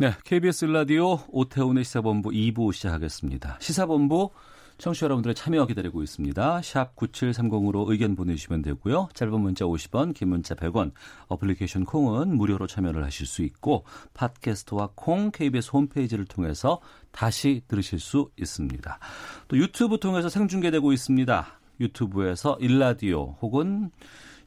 [0.00, 3.58] 네, KBS 라디오 오태훈의 시사본부 2부 시작하겠습니다.
[3.60, 4.30] 시사본부
[4.78, 6.62] 청취자 여러분들의 참여 기다리고 있습니다.
[6.62, 9.08] 샵 9730으로 의견 보내주시면 되고요.
[9.12, 10.92] 짧은 문자 50원, 긴 문자 100원,
[11.26, 16.80] 어플리케이션 콩은 무료로 참여를 하실 수 있고 팟캐스트와 콩 KBS 홈페이지를 통해서
[17.10, 19.00] 다시 들으실 수 있습니다.
[19.48, 21.58] 또 유튜브 통해서 생중계되고 있습니다.
[21.80, 23.90] 유튜브에서 일라디오 혹은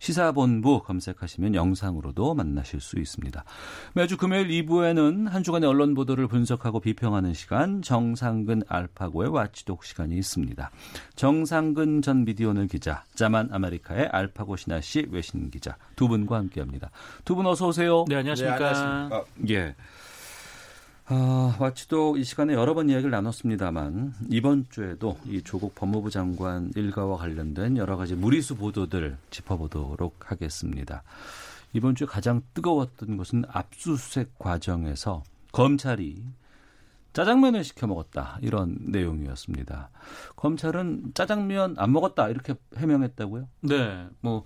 [0.02, 3.44] 시사본부 검색하시면 영상으로도 만나실 수 있습니다.
[3.94, 10.72] 매주 금요일 2부에는 한 주간의 언론 보도를 분석하고 비평하는 시간 정상근 알파고의 watchdog 시간이 있습니다.
[11.16, 16.90] 정상근 전 미디어오늘 기자, 자만 아메리카의 알파고 신하 씨 외신 기자 두 분과 함께합니다.
[17.24, 18.04] 두 분 어서 오세요.
[18.08, 18.58] 네, 안녕하십니까.
[18.58, 19.24] 네, 안녕하십니까.
[19.50, 19.76] 예.
[21.14, 27.18] 아, watchdog 이 시간에 여러 번 이야기를 나눴습니다만 이번 주에도 이 조국 법무부 장관 일가와
[27.18, 31.04] 관련된 여러 가지 무리수 보도들 짚어보도록 하겠습니다.
[31.74, 36.24] 이번 주에 가장 뜨거웠던 것은 압수수색 과정에서 검찰이
[37.14, 39.90] 짜장면을 시켜 먹었다 이런 내용이었습니다.
[40.36, 43.48] 검찰은 짜장면 안 먹었다 이렇게 해명했다고요?
[43.62, 44.44] 네, 뭐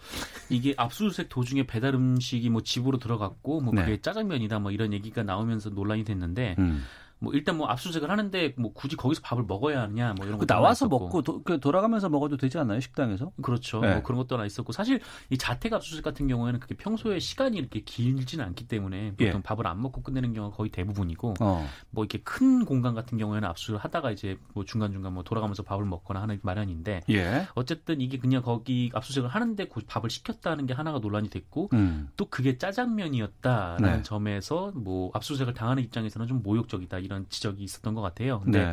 [0.49, 4.01] 이게 압수수색 도중에 배달 음식이 뭐 집으로 들어갔고 뭐 그게 네.
[4.01, 6.83] 짜장면이다 뭐 이런 얘기가 나오면서 논란이 됐는데 음.
[7.19, 10.53] 뭐 일단 뭐 압수수색을 하는데 뭐 굳이 거기서 밥을 먹어야 하냐 뭐 이런 그 것도
[10.53, 10.99] 나와서 있었고.
[10.99, 13.31] 먹고 도, 그 돌아가면서 먹어도 되지 않나요 식당에서?
[13.41, 13.79] 그렇죠.
[13.79, 13.93] 네.
[13.93, 14.99] 뭐 그런 것도 하나 있었고 사실
[15.29, 19.41] 이 자택 압수수색 같은 경우에는 그게 평소에 시간이 이렇게 길지는 않기 때문에 보통 예.
[19.41, 21.67] 밥을 안 먹고 끝내는 경우가 거의 대부분이고 어.
[21.89, 25.85] 뭐 이렇게 큰 공간 같은 경우에는 압수를 하다가 이제 뭐 중간 중간 뭐 돌아가면서 밥을
[25.85, 27.47] 먹거나 하는 마련인데 예.
[27.55, 32.09] 어쨌든 이게 그냥 거기 압수수색을 하는데 그 밥을 시켰다는 게 하나가 논란이 됐고 음.
[32.17, 34.03] 또 그게 짜장면이었다라는 네.
[34.03, 38.39] 점에서 뭐 압수수색을 당하는 입장에서는 좀 모욕적이다 이런 지적이 있었던 것 같아요.
[38.41, 38.65] 근데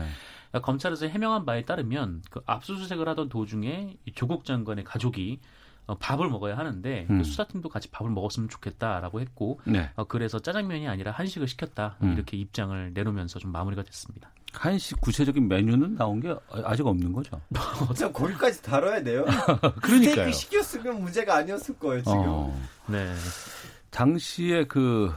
[0.53, 0.61] 네.
[0.61, 5.41] 검찰에서 해명한 바에 따르면 그 압수수색을 하던 도중에 이 조국 장관의 가족이
[5.87, 7.25] 어, 밥을 먹어야 하는데 그 음.
[7.25, 9.91] 수사팀도 같이 밥을 먹었으면 좋겠다라고 했고 네.
[9.97, 12.13] 어, 그래서 짜장면이 아니라 한식을 시켰다 음.
[12.13, 14.31] 이렇게 입장을 내놓으면서 좀 마무리가 됐습니다.
[14.53, 17.41] 한식 구체적인 메뉴는 나온 게 아직 없는 거죠.
[17.89, 19.25] 어쩜 거기까지 다뤄야 돼요?
[19.83, 20.31] 그러니까요.
[20.31, 22.19] 스테이크 시켰으면 문제가 아니었을 거예요 지금.
[22.19, 23.13] 어, 네.
[23.91, 25.13] 당시에 그,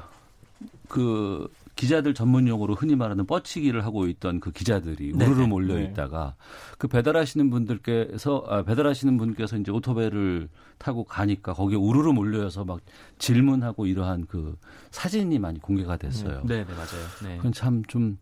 [0.87, 5.25] 그, 기자들 전문 용어로 흔히 말하는 뻗치기를 하고 있던 그 기자들이 네네.
[5.25, 5.83] 우르르 몰려 네.
[5.83, 6.35] 있다가
[6.77, 12.79] 그 배달하시는 분들께서 아, 배달하시는 분께서 이제 오토바이를 타고 가니까 거기에 우르르 몰려서 막
[13.17, 14.57] 질문하고 이러한 그
[14.91, 16.41] 사진이 많이 공개가 됐어요.
[16.45, 17.05] 네, 네, 맞아요.
[17.23, 17.37] 네.
[17.37, 18.17] 그건 참좀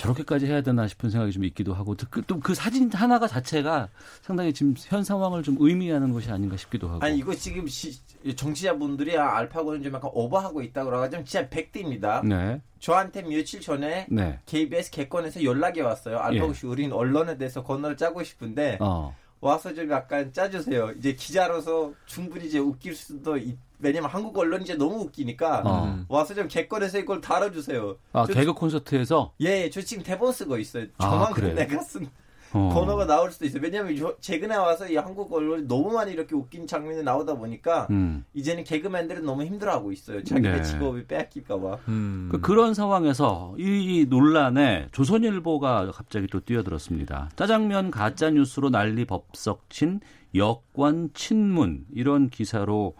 [0.00, 3.88] 저렇게까지 해야 되나 싶은 생각이 좀 있기도 하고 또 그 사진 하나가 자체가
[4.22, 7.04] 상당히 지금 현 상황을 좀 의미하는 것이 아닌가 싶기도 하고.
[7.04, 7.98] 아니 이거 지금 시,
[8.34, 12.22] 정치자분들이 아, 알파고는 좀 약간 오버하고 있다 그래가지고 진짜 백대입니다.
[12.24, 16.18] 네, 저한테 며칠 전에 네, KBS 개건에서 연락이 왔어요.
[16.18, 16.54] 알파고 예.
[16.54, 20.92] 씨 우린 언론에 대해서 건너를 짜고 싶은데 어, 와서 좀 약간 짜주세요.
[20.98, 26.04] 이제 기자로서 충분히 이제 웃길 수도 있, 왜냐면 한국 언론이 이제 너무 웃기니까 어.
[26.08, 27.96] 와서 좀 개건에서 이걸 다뤄주세요.
[28.12, 30.86] 아 저- 개그 콘서트에서 예, 저 지금 대본 쓰고 있어요.
[30.98, 31.54] 아, 저만큼 그래요?
[31.54, 32.08] 내가 쓴
[32.52, 32.68] 어.
[32.74, 33.60] 번호가 나올 수도 있어요.
[33.62, 38.24] 왜냐면 저- 최근에 와서 이 한국 언론이 너무 많이 이렇게 웃긴 장면이 나오다 보니까 음.
[38.34, 40.24] 이제는 개그맨들은 너무 힘들어하고 있어요.
[40.24, 40.62] 자기네 네.
[40.62, 41.78] 직업이 빼앗길까봐.
[41.88, 42.28] 음.
[42.32, 47.30] 그 그런 상황에서 이 논란에 조선일보가 갑자기 또 뛰어들었습니다.
[47.36, 50.00] 짜장면 가짜 뉴스로 난리 법석친
[50.34, 52.94] 여권 친문 이런 기사로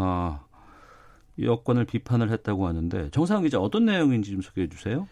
[0.00, 0.40] 어,
[1.38, 5.08] 여권을 비판을 했다고 하는데 정상훈 기자 어떤 내용인지 좀 소개해 주세요.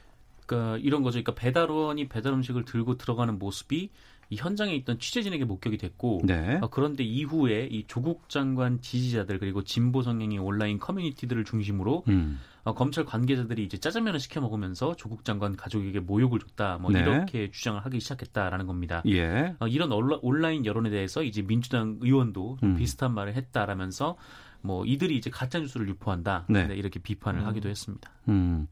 [0.46, 1.22] 그러니까 이런 거죠.
[1.22, 3.90] 그러니까 배달원이 배달 음식을 들고 들어가는 모습이
[4.30, 6.58] 이 현장에 있던 취재진에게 목격이 됐고 네.
[6.60, 12.38] 어, 그런데 이후에 이 조국 장관 지지자들 그리고 진보 성향의 온라인 커뮤니티들을 중심으로 음.
[12.64, 17.00] 어, 검찰 관계자들이 이제 짜장면을 시켜 먹으면서 조국 장관 가족에게 모욕을 줬다 뭐 네.
[17.00, 19.02] 이렇게 주장을 하기 시작했다라는 겁니다.
[19.06, 19.54] 예.
[19.60, 22.76] 어, 이런 온라- 온라인 여론에 대해서 이제 민주당 의원도 좀 음.
[22.76, 24.16] 비슷한 말을 했다라면서
[24.60, 26.66] 뭐 이들이 이제 가짜 뉴스를 유포한다 네.
[26.66, 28.10] 네, 이렇게 비판을 하기도 했습니다.
[28.28, 28.66] 음.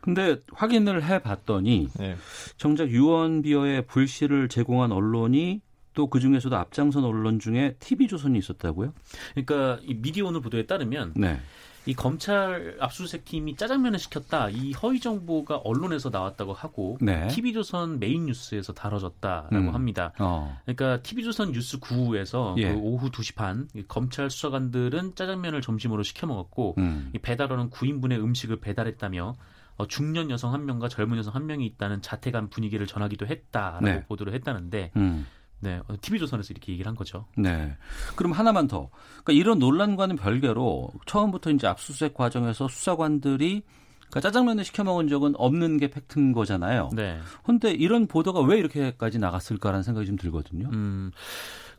[0.00, 2.16] 근데 확인을 해 봤더니 네.
[2.56, 5.60] 정작 유언비어의 불씨를 제공한 언론이
[5.94, 8.94] 또그 중에서도 앞장선 언론 중에 TV조선이 있었다고요?
[9.34, 11.40] 그러니까 이 미디어 오늘 보도에 따르면 네.
[11.88, 17.28] 이 검찰 압수수색 팀이 짜장면을 시켰다 이 허위 정보가 언론에서 나왔다고 하고 네.
[17.28, 19.74] TV조선 메인 뉴스에서 다뤄졌다라고 음.
[19.74, 20.12] 합니다.
[20.18, 20.54] 어.
[20.66, 22.74] 그러니까 TV조선 뉴스 9에서 예.
[22.74, 27.10] 그 오후 2시 반이 검찰 수사관들은 짜장면을 점심으로 시켜 먹었고 음.
[27.14, 29.36] 이 배달원은 9인분의 음식을 배달했다며
[29.78, 34.04] 어, 중년 여성 한 명과 젊은 여성 한 명이 있다는 자택안 분위기를 전하기도 했다라고 네.
[34.04, 35.26] 보도를 했다는데 음.
[35.60, 37.26] 네, 어, TV조선에서 이렇게 얘기를 한 거죠.
[37.36, 37.76] 네.
[38.16, 38.90] 그럼 하나만 더.
[39.24, 43.62] 그러니까 이런 논란과는 별개로 처음부터 이제 압수수색 과정에서 수사관들이
[44.08, 46.90] 그러니까 짜장면을 시켜 먹은 적은 없는 게 팩트인 거잖아요.
[46.94, 47.18] 네.
[47.44, 50.68] 근데 이런 보도가 왜 이렇게까지 나갔을까라는 생각이 좀 들거든요.
[50.72, 51.10] 음,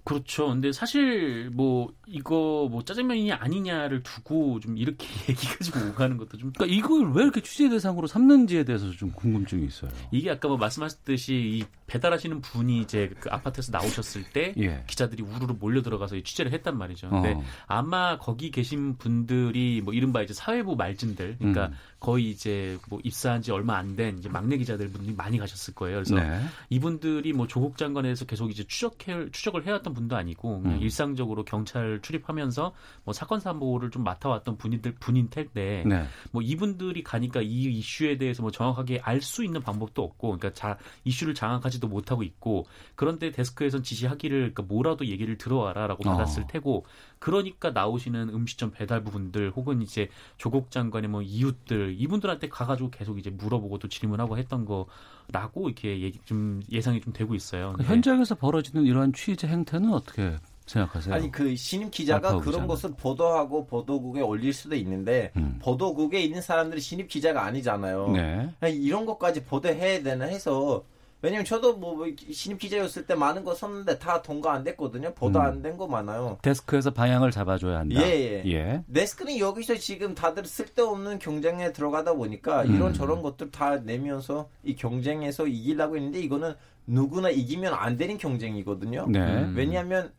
[0.09, 0.47] 그렇죠.
[0.47, 6.51] 근데 사실 뭐 이거 뭐 짜장면이냐 아니냐를 두고 좀 이렇게 얘기 가지고 오가는 것도 좀
[6.51, 9.91] 그러니까 이걸 왜 이렇게 취재 대상으로 삼는지에 대해서 좀 궁금증이 있어요.
[10.11, 14.83] 이게 아까 뭐 말씀하셨듯이 이 배달하시는 분이 이제 그 아파트에서 나오셨을 때 예.
[14.87, 17.09] 기자들이 우르르 몰려 들어가서 이 취재를 했단 말이죠.
[17.09, 17.43] 근데 어.
[17.67, 21.73] 아마 거기 계신 분들이 뭐 이른바 이제 사회부 말진들, 그러니까 음.
[21.99, 25.97] 거의 이제 뭐 입사한 지 얼마 안 된 이제 막내 기자들 분들이 많이 가셨을 거예요.
[25.97, 26.39] 그래서 네.
[26.69, 30.81] 이분들이 뭐 조국 장관에 대해서 계속 이제 추적해 추적을 해왔던 분도 아니고 그냥 음.
[30.81, 32.73] 일상적으로 경찰 출입하면서
[33.03, 36.05] 뭐 사건 사고를 좀 맡아왔던 분인들 분인 텐데 네.
[36.31, 40.77] 뭐 이분들이 가니까 이 이슈에 대해서 뭐 정확하게 알 수 있는 방법도 없고 그러니까 자
[41.03, 42.65] 이슈를 장악하지도 못하고 있고
[42.95, 46.13] 그런데 데스크에선 지시하기를 그러니까 뭐라도 얘기를 들어와라라고 어.
[46.13, 46.85] 받았을 테고
[47.19, 53.29] 그러니까 나오시는 음식점 배달 부분들 혹은 이제 조국 장관의 뭐 이웃들 이분들한테 가가지고 계속 이제
[53.29, 57.73] 물어보고 또 질문하고 했던 거라고 이렇게 얘기 좀 예상이 좀 되고 있어요.
[57.75, 57.89] 그 네.
[57.89, 61.13] 현장에서 벌어지는 이러한 취재 행태는 어떻게 생각하세요?
[61.13, 62.67] 아니 그 신임 기자가 그런 기자는.
[62.67, 65.59] 것을 보도하고 보도국에 올릴 수도 있는데 음.
[65.61, 68.11] 보도국에 있는 사람들이 신입 기자가 아니잖아요.
[68.11, 68.49] 네.
[68.59, 70.83] 아니, 이런 것까지 보도해야 되나 해서
[71.21, 75.13] 왜냐면 저도 뭐 신입 기자였을 때 많은 거 썼는데 다 통과 안 됐거든요.
[75.13, 75.45] 보도 음.
[75.45, 76.37] 안된 거 많아요.
[76.41, 78.01] 데스크에서 방향을 잡아줘야 한다.
[78.01, 78.51] 예, 예.
[78.51, 78.83] 예.
[78.93, 82.75] 데스크는 여기서 지금 다들 쓸데없는 경쟁에 들어가다 보니까 음.
[82.75, 86.53] 이런 저런 것들 다 내면서 이 경쟁에서 이기려고 했는데 이거는
[86.87, 89.07] 누구나 이기면 안 되는 경쟁이거든요.
[89.09, 89.19] 네.
[89.19, 89.53] 음.
[89.55, 90.11] 왜냐하면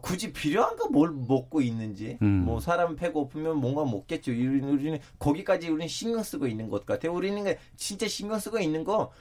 [0.00, 2.44] 굳이 필요한가 뭘 먹고 있는지 음.
[2.44, 4.32] 뭐 사람 배고프면 뭔가 먹겠죠.
[4.32, 7.12] 우리는, 거기까지 우리는 신경 쓰고 있는 것 같아요.
[7.12, 9.12] 우리는 그 진짜 신경 쓰고 있는 거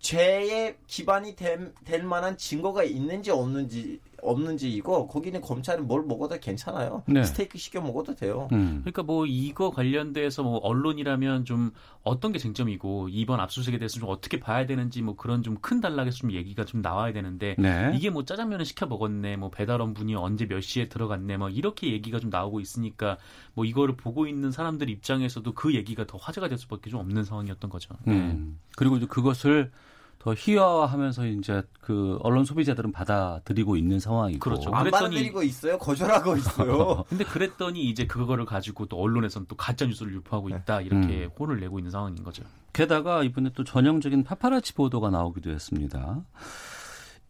[0.00, 7.02] 죄의 기반이 될, 될 만한 증거가 있는지 없는지 없는지이고 거기는 검찰은 뭘 먹어도 괜찮아요.
[7.06, 7.22] 네.
[7.22, 8.48] 스테이크 시켜 먹어도 돼요.
[8.52, 8.80] 음.
[8.80, 11.72] 그러니까 뭐 이거 관련돼서 뭐 언론이라면 좀
[12.02, 16.16] 어떤 게 쟁점이고 이번 압수수색에 대해서 좀 어떻게 봐야 되는지 뭐 그런 좀 큰 단락에서
[16.16, 17.92] 좀 얘기가 좀 나와야 되는데 네.
[17.94, 22.20] 이게 뭐 짜장면을 시켜 먹었네, 뭐 배달원 분이 언제 몇 시에 들어갔네, 뭐 이렇게 얘기가
[22.20, 23.18] 좀 나오고 있으니까
[23.54, 27.70] 뭐 이거를 보고 있는 사람들 입장에서도 그 얘기가 더 화제가 될 수밖에 좀 없는 상황이었던
[27.70, 27.94] 거죠.
[28.04, 28.14] 네.
[28.14, 28.58] 음.
[28.76, 29.70] 그리고 이제 그것을
[30.18, 34.40] 더 희화화하면서 이제 그 언론 소비자들은 받아들이고 있는 상황이고.
[34.40, 34.70] 그렇죠.
[34.74, 35.78] 안 그랬더니- 받아들이고 있어요.
[35.78, 37.04] 거절하고 있어요.
[37.08, 41.30] 근데 그랬더니 이제 그거를 가지고 또 언론에서는 또 가짜 뉴스를 유포하고 있다 이렇게 음.
[41.38, 42.42] 혼을 내고 있는 상황인 거죠.
[42.72, 46.20] 게다가 이번에 또 전형적인 파파라치 보도가 나오기도 했습니다.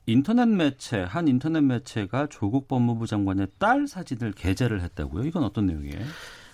[0.07, 5.25] 인터넷 매체 한 인터넷 매체가 조국 법무부 장관의 딸 사진을 게재를 했다고요?
[5.25, 6.01] 이건 어떤 내용이에요?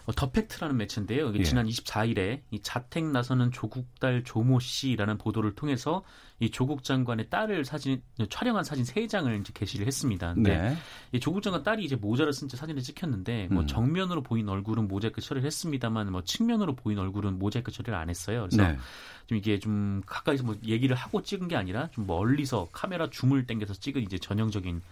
[0.07, 1.31] 어, 더 팩트라는 매체인데요.
[1.31, 1.45] 이게 예.
[1.45, 6.05] 지난 24일에 이 자택 나서는 조국 딸 조모 씨라는 보도를 통해서
[6.41, 10.35] 이 조국 장관의 딸을 사진 촬영한 사진 세 장을 이제 게시를 했습니다.
[10.35, 10.77] 근데 네.
[11.13, 13.67] 이 조국 장관 딸이 이제 모자를 쓴 채 사진을 찍혔는데 뭐 음.
[13.67, 18.47] 정면으로 보인 얼굴은 모자이크 처리를 했습니다만 뭐 측면으로 보인 얼굴은 모자이크 처리를 안 했어요.
[18.51, 18.79] 그래서 네.
[19.27, 23.75] 좀 이게 좀 가까이서 뭐 얘기를 하고 찍은 게 아니라 좀 멀리서 카메라 줌을 당겨서
[23.75, 24.83] 찍은 이제 전형적인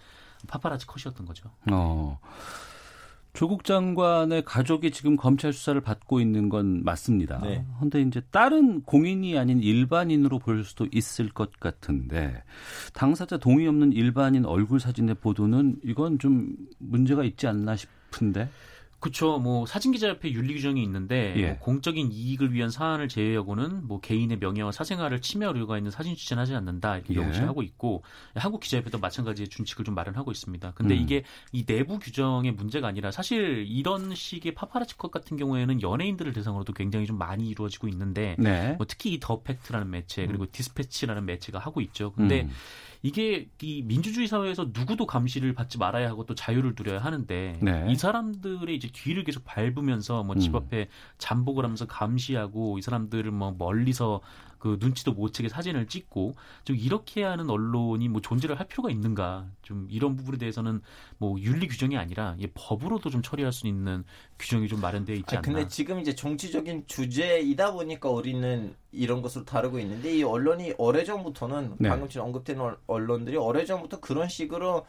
[0.47, 1.51] 파파라치 컷이었던 거죠.
[1.71, 2.19] 어.
[3.33, 7.39] 조국 장관의 가족이 지금 검찰 수사를 받고 있는 건 맞습니다.
[7.41, 7.65] 네.
[7.77, 12.43] 그런데 이제 다른 공인이 아닌 일반인으로 볼 수도 있을 것 같은데
[12.93, 18.49] 당사자 동의 없는 일반인 얼굴 사진의 보도는 이건 좀 문제가 있지 않나 싶은데.
[19.03, 19.37] 그렇죠.
[19.37, 21.47] 뭐 사진기자협회 윤리 규정이 있는데 예.
[21.47, 26.39] 뭐 공적인 이익을 위한 사안을 제외하고는 뭐 개인의 명예와 사생활을 침해할 우려가 있는 사진 취재는
[26.39, 27.19] 하지 않는다 이렇게 예.
[27.19, 28.01] 명시하고 있고
[28.33, 30.71] 한국 기자협회도 마찬가지의 준칙을 좀 마련하고 있습니다.
[30.71, 31.01] 근데 음.
[31.01, 36.71] 이게 이 내부 규정의 문제가 아니라 사실 이런 식의 파파라치 컷 같은 경우에는 연예인들을 대상으로도
[36.71, 38.75] 굉장히 좀 많이 이루어지고 있는데 네.
[38.77, 42.11] 뭐 특히 이 더 팩트라는 매체 그리고 디스패치라는 매체가 하고 있죠.
[42.13, 42.51] 근데 음.
[43.05, 47.85] 이게 이 민주주의 사회에서 누구도 감시를 받지 말아야 하고 또 자유를 누려야 하는데 네.
[47.89, 50.55] 이 사람들의 이제 뒤를 계속 밟으면서 뭐집 음.
[50.55, 54.21] 앞에 잠복을 하면서 감시하고 이 사람들을 뭐 멀리서
[54.63, 59.49] 그 눈치도 못 채게 사진을 찍고 좀 이렇게 하는 언론이 뭐 존재를 할 필요가 있는가
[59.61, 60.79] 좀 이런 부분에 대해서는
[61.17, 64.05] 뭐 윤리 규정이 아니라 이 법으로도 좀 처리할 수 있는
[64.39, 65.41] 규정이 좀 마련되어 있지 아, 않나.
[65.41, 71.89] 근데 지금 이제 정치적인 주제이다 보니까 우리는 이런 것을 다루고 있는데 이 언론이 오래전부터는 네.
[71.89, 74.85] 방금 전에 언급된 언- 언론들이 오래전부터 그런 식으로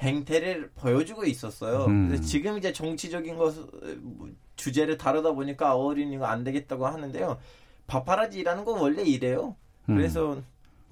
[0.00, 1.86] 행태를 보여주고 있었어요.
[1.86, 2.08] 음.
[2.08, 3.54] 그래서 지금 이제 정치적인 것
[4.02, 7.38] 뭐, 주제를 다루다 보니까 어린이가 안 되겠다고 하는데요.
[7.86, 9.56] 파파라지라는 건 원래 이래요.
[9.88, 9.96] 음.
[9.96, 10.40] 그래서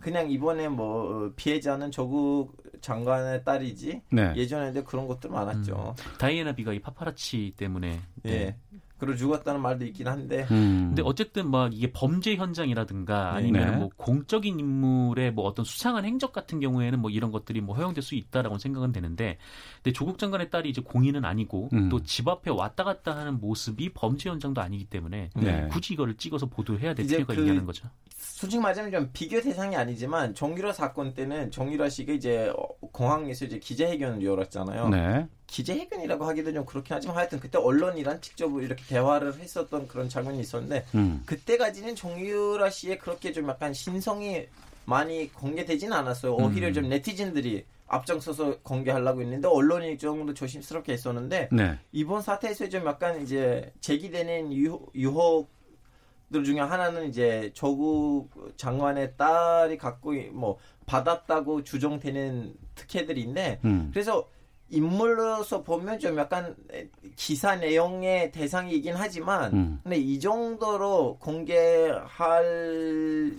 [0.00, 4.34] 그냥 이번에 뭐 피해자는 조국 장관의 딸이지 네.
[4.36, 5.94] 예전에도 그런 것들 많았죠.
[6.18, 8.56] 다이애나 비가 이 파파라치 때문에 예.
[9.04, 9.06] 네.
[9.06, 10.86] 그러 죽었다는 말도 있긴 한데 음.
[10.88, 13.76] 근데 어쨌든 막 이게 범죄 현장이라든가 아니면 네.
[13.76, 18.14] 뭐 공적인 인물의 뭐 어떤 수상한 행적 같은 경우에는 뭐 이런 것들이 뭐 허용될 수
[18.14, 19.38] 있다라고 생각은 되는데
[19.82, 21.88] 근데 조국 장관의 딸이 이제 공인은 아니고 음.
[21.88, 25.68] 또집 앞에 왔다 갔다 하는 모습이 범죄 현장도 아니기 때문에 네.
[25.70, 27.88] 굳이 이거를 찍어서 보도해야 될 필요가 그 있냐는 거죠.
[28.16, 33.58] 솔직히 말하자면 좀 비교 대상이 아니지만 정유라 사건 때는 정유라 씨가 이제 어, 공항에서 이제
[33.58, 34.88] 기자회견을 열었잖아요.
[34.88, 35.28] 네.
[35.54, 40.84] 기자회견이라고 하기도 좀 그렇긴 하지만 하여튼 그때 언론이랑 직접 이렇게 대화를 했었던 그런 장면이 있었는데
[40.96, 41.22] 음.
[41.26, 44.48] 그때까지는 정유라 씨의 그렇게 좀 약간 신성이
[44.84, 46.34] 많이 공개되지는 않았어요.
[46.34, 46.72] 오히려 음.
[46.72, 51.78] 좀 네티즌들이 앞장서서 공개하려고 했는데 언론이 좀 더 조심스럽게 했었는데 네.
[51.92, 60.14] 이번 사태에서 좀 약간 이제 제기되는 유혹, 유혹들 중에 하나는 이제 조국 장관의 딸이 갖고
[60.14, 63.90] 이- 뭐 받았다고 주장되는 특혜들인데 음.
[63.92, 64.26] 그래서
[64.70, 66.54] 인물로서 보면 좀 약간
[67.16, 69.80] 기사 내용의 대상이긴 하지만 음.
[69.82, 73.36] 근데 이 정도로 공개할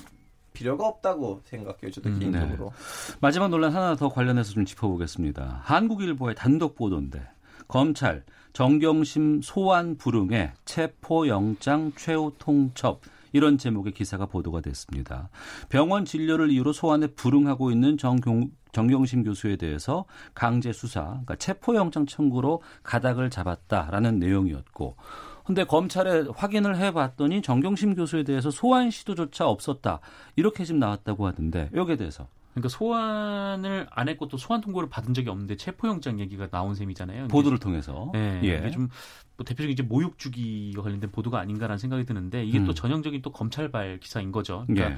[0.54, 1.92] 필요가 없다고 생각해요.
[1.92, 2.72] 저도 음, 개인적으로.
[3.20, 5.62] 마지막 논란 하나 더 관련해서 좀 짚어보겠습니다.
[5.64, 7.28] 한국일보의 단독 보도인데
[7.68, 13.02] 검찰 정경심 소환 불응에 체포영장 최후 통첩
[13.36, 15.28] 이런 제목의 기사가 보도가 됐습니다.
[15.68, 22.62] 병원 진료를 이유로 소환에 불응하고 있는 정경, 정경심 교수에 대해서 강제 수사, 그러니까 체포영장 청구로
[22.84, 24.96] 가닥을 잡았다라는 내용이었고
[25.44, 30.00] 근데 검찰에 확인을 해봤더니 정경심 교수에 대해서 소환 시도조차 없었다.
[30.38, 35.28] 이렇게 지금 나왔다고 하던데 여기에 대해서 그러니까 소환을 안 했고 또 소환 통보를 받은 적이
[35.30, 37.28] 없는데 체포영장 얘기가 나온 셈이잖아요.
[37.28, 38.60] 보도를 통해서 네, 예.
[38.60, 38.88] 이게 좀
[39.38, 42.66] 뭐 대표적인 이제 모욕 주기가 관련된 보도가 아닌가라는 생각이 드는데 이게 음.
[42.66, 44.64] 또 전형적인 또 검찰발 기사인 거죠.
[44.68, 44.98] 그러니까 예.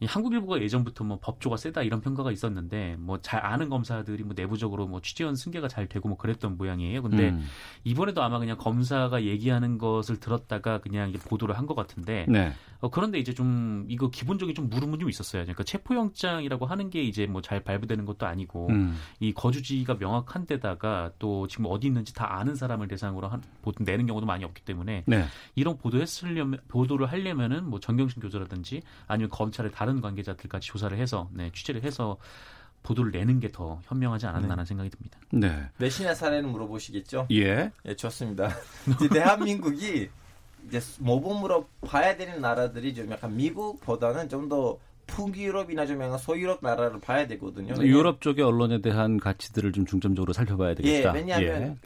[0.00, 4.86] 이 한국일보가 예전부터 뭐 법조가 세다 이런 평가가 있었는데 뭐 잘 아는 검사들이 뭐 내부적으로
[4.88, 7.00] 뭐 취재원 승계가 잘 되고 뭐 그랬던 모양이에요.
[7.02, 7.46] 근데 음.
[7.84, 12.52] 이번에도 아마 그냥 검사가 얘기하는 것을 들었다가 그냥 보도를 한 것 같은데 네.
[12.80, 15.42] 어, 그런데 이제 좀 이거 기본적인 좀 물음은 좀 있었어요.
[15.42, 18.96] 그러니까 체포영장이라고 하는 게 이제 뭐 잘 발부되는 것도 아니고 음.
[19.20, 24.06] 이 거주지가 명확한 데다가 또 지금 어디 있는지 다 아는 사람을 대상으로 한, 보통 내는
[24.06, 25.24] 경우도 많이 없기 때문에 네.
[25.54, 31.82] 이런 보도했으려면 보도를 하려면은 뭐 정경심 교수라든지 아니면 검찰의 다른 관계자들까지 조사를 해서 네, 취재를
[31.82, 32.16] 해서
[32.82, 35.18] 보도를 내는 게 더 현명하지 않았나라는 생각이 듭니다.
[35.30, 35.68] 네.
[35.78, 37.28] 몇이나 사례는 물어보시겠죠?
[37.30, 37.70] 예.
[37.86, 38.50] 예, 좋습니다.
[38.96, 40.08] 이제 대한민국이
[40.68, 47.00] 이제 모범으로 봐야 되는 나라들이 좀 약간 미국보다는 좀 더 북유럽이나 좀 약간 소유럽 나라를
[47.00, 47.74] 봐야 되거든요.
[47.82, 51.12] 유럽 쪽의 언론에 대한 가치들을 좀 중점적으로 살펴봐야 예, 되겠다.
[51.12, 51.78] 왜냐하면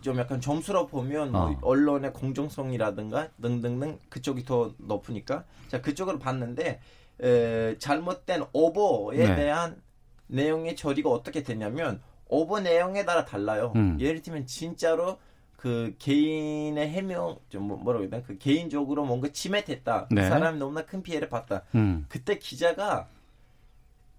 [0.00, 1.58] 좀 약간 점수로 보면 뭐 어.
[1.62, 6.80] 언론의 공정성이라든가 등등등 그쪽이 더 높으니까 자 그쪽으로 봤는데
[7.20, 9.36] 에, 잘못된 오보에 네.
[9.36, 9.80] 대한
[10.26, 13.72] 내용의 처리가 어떻게 되냐면 오보 내용에 따라 달라요.
[13.76, 13.96] 음.
[14.00, 15.18] 예를 들면 진짜로
[15.64, 20.08] 그 개인의 해명 좀 뭐- 뭐라고 해야 되나 그 개인적으로 뭔가 침해됐다.
[20.10, 20.20] 네.
[20.20, 21.62] 그 사람이 너무나 큰 피해를 봤다.
[21.74, 22.04] 음.
[22.10, 23.08] 그때 기자가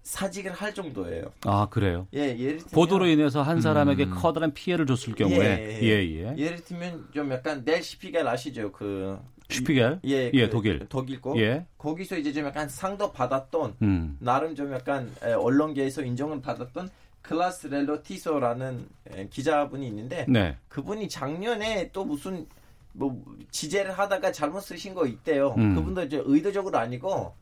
[0.02, 1.26] 사직을 할 정도예요.
[1.44, 2.08] 아 그래요.
[2.14, 4.14] 예, 예를 들면 보도로 인해서 한 사람에게 음.
[4.16, 5.88] 커다란 피해를 줬을 경우에 예, 예
[6.32, 6.34] 예.
[6.36, 8.72] 예 를 들면 좀 약간 넬 시피겔 아시죠?
[8.72, 9.16] 그
[9.48, 10.00] 슈피겔.
[10.08, 10.80] 예, 예, 그 독일.
[10.88, 11.64] 독일고 예.
[11.78, 14.16] 거기서 이제 좀 약간 상도 받았던 음.
[14.18, 16.90] 나름 좀 약간 에, 언론계에서 인정을 받았던
[17.26, 20.56] 클라스 렐로티소라는 에, 기자분이 있는데 네.
[20.68, 22.46] 그분이 작년에 또 무슨
[22.92, 25.54] 뭐 지재를 하다가 잘못 쓰신 거 있대요.
[25.58, 25.74] 음.
[25.74, 27.34] 그분도 이제 의도적으로 아니고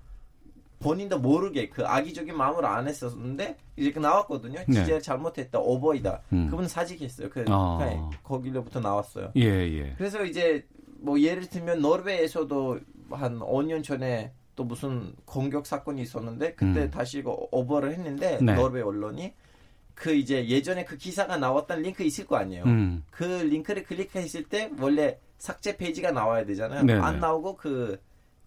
[0.81, 4.61] 본인도 모르게 그 악의적인 마음으로 안 했었는데 이제 그 나왔거든요.
[4.67, 4.73] 네.
[4.73, 6.23] 지재를 잘못했다 오버이다.
[6.33, 6.49] 음.
[6.51, 7.31] 그분 사직했어요.
[7.31, 7.79] 그 아.
[7.79, 9.33] 그냥 거기로부터 나왔어요.
[9.37, 9.95] 예 예.
[9.97, 10.67] 그래서 이제
[10.99, 16.91] 뭐 예를 들면 노르웨이에서도 한 5년 전에 또 무슨 공격 사건이 있었는데 그때 음.
[16.91, 18.55] 다시 이거 오버를 했는데 네.
[18.55, 19.35] 노르웨이 언론이
[19.95, 22.65] 그 이제 예전에 그 기사가 나왔던 링크 있을 거 아니에요.
[22.65, 23.05] 음.
[23.11, 26.85] 그 링크를 클릭했을 때 원래 삭제 페이지가 나와야 되잖아요.
[26.85, 27.01] 네네.
[27.01, 28.01] 안 나오고 그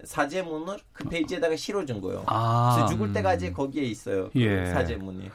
[0.04, 2.24] 사제문을 그 페이지에다가 실어준 거예요.
[2.28, 2.76] 아.
[2.76, 4.30] 그래서 죽을 때까지 거기에 있어요.
[4.32, 4.66] 그 예.
[4.68, 5.30] 사제문이.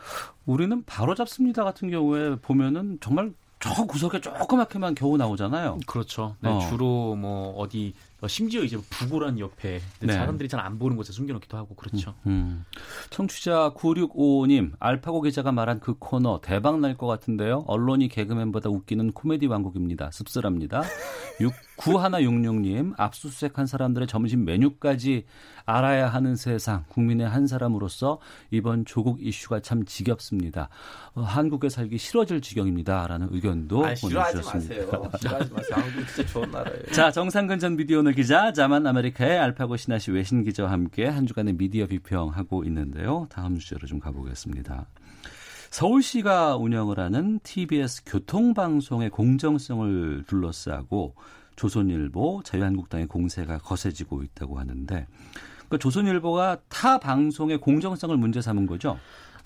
[0.46, 5.78] 우리는 바로 잡습니다 같은 경우에 보면은 정말 저 구석에 조그맣게만 겨우 나오잖아요.
[5.86, 6.36] 그렇죠.
[6.40, 6.58] 네, 어.
[6.68, 10.12] 주로 뭐 어디 어, 심지어 이제 부고란 옆에 네.
[10.12, 12.14] 사람들이 잘 안 보는 곳에 숨겨놓기도 하고 그렇죠.
[12.26, 12.64] 음.
[13.10, 17.64] 청취자 9655님, 알파고 기자가 말한 그 코너 대박 날 것 같은데요.
[17.66, 20.10] 언론이 개그맨보다 웃기는 코미디 왕국입니다.
[20.12, 20.82] 씁쓸합니다.
[21.78, 25.24] 9166님, 압수수색한 사람들의 점심 메뉴까지
[25.64, 30.68] 알아야 하는 세상, 국민의 한 사람으로서 이번 조국 이슈가 참 지겹습니다.
[31.14, 33.06] 어, 한국에 살기 싫어질 지경입니다.
[33.08, 34.98] 라는 의견도 아, 싫어하지 보내주셨습니다.
[34.98, 35.10] 마세요.
[35.20, 35.76] 싫어하지 마세요.
[35.78, 36.82] 한국 진짜 좋은 나라예요.
[36.92, 41.54] 자, 정상근 전 미디어 오늘 기자, 자만 아메리카의 알파고 신하시 외신 기자와 함께 한 주간의
[41.54, 43.26] 미디어 비평하고 있는데요.
[43.30, 44.84] 다음 주제로 좀 가보겠습니다.
[45.70, 51.14] 서울시가 운영을 하는 TBS 교통방송의 공정성을 둘러싸고
[51.56, 55.06] 조선일보, 자유한국당의 공세가 거세지고 있다고 하는데
[55.56, 58.98] 그러니까 조선일보가 타 방송의 공정성을 문제 삼은 거죠.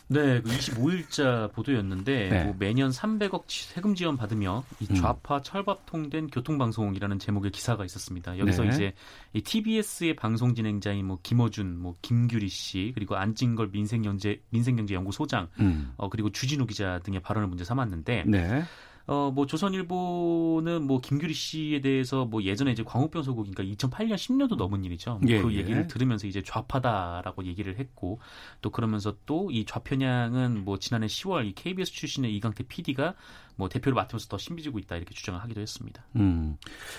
[0.09, 2.45] 네, 그 25일자 보도였는데 네.
[2.45, 4.95] 뭐 매년 300억 세금 지원 받으며 이 음.
[4.97, 8.39] 좌파 철밥통된 교통방송이라는 제목의 기사가 있었습니다.
[8.39, 8.69] 여기서 네.
[8.69, 8.93] 이제
[9.33, 15.93] 이 TBS의 방송 진행자인 뭐 김어준, 뭐 김규리 씨 그리고 안진걸 민생경제 민생경제연구소장 음.
[15.97, 18.63] 어 그리고 주진우 기자 등의 발언을 문제 삼았는데 네.
[19.09, 24.85] 어, 뭐, 조선일보는 뭐, 김규리 씨에 대해서 뭐, 예전에 이제 광우병 소고기니까 2008년 10년도 넘은
[24.85, 25.19] 일이죠.
[25.23, 25.59] 뭐 예, 그 예.
[25.59, 28.19] 얘기를 들으면서 이제 좌파다라고 얘기를 했고,
[28.63, 33.15] 또 그러면서 또 이 좌편향은 뭐, 지난해 10월 이 KBS 출신의 이강태 PD가
[33.57, 36.05] 뭐, 대표를 맡으면서 더 신비지고 있다 이렇게 주장을 하기도 했습니다.
[36.17, 36.57] 음.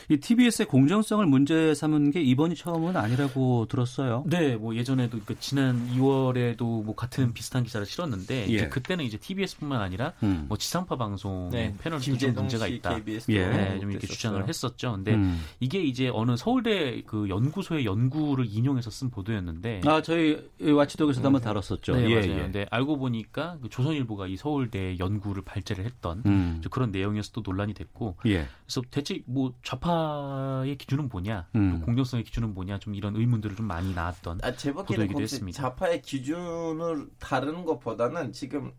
[0.10, 4.24] 이 TBS의 공정성을 문제 삼은 게 이번이 처음은 아니라고 들었어요.
[4.28, 8.68] 네, 뭐 예전에도 그 지난 2월에도 뭐 같은 비슷한 기사를 실었는데 예.
[8.68, 10.46] 그때는 이제 TBS뿐만 아니라 음.
[10.48, 12.96] 뭐 지상파 방송 네, 패널도 좀 문제가 씨 있다.
[12.96, 13.48] KBS 예.
[13.48, 14.94] 네, 좀 이렇게 주장을 했었죠.
[14.94, 15.42] 근데 음.
[15.60, 21.96] 이게 이제 어느 서울대 그 연구소의 연구를 인용해서 쓴 보도였는데 아, 저희 와치독에서도 한번 다뤘었죠.
[21.96, 22.32] 네, 예, 맞아요.
[22.32, 22.36] 예.
[22.44, 26.47] 근데 알고 보니까 그 조선일보가 이 서울대 연구를 발제를 했던 음.
[26.62, 28.48] 좀 그런 내용이어서 또 논란이 됐고 예.
[28.66, 31.80] 그래서 대체 뭐 좌파의 기준은 뭐냐, 음.
[31.80, 35.62] 또 공정성의 기준은 뭐냐, 좀 이런 의문들을 좀 많이 나왔던 아, 보도이기도 했습니다.
[35.62, 38.72] 좌파의 기준을 다루는 것보다는 지금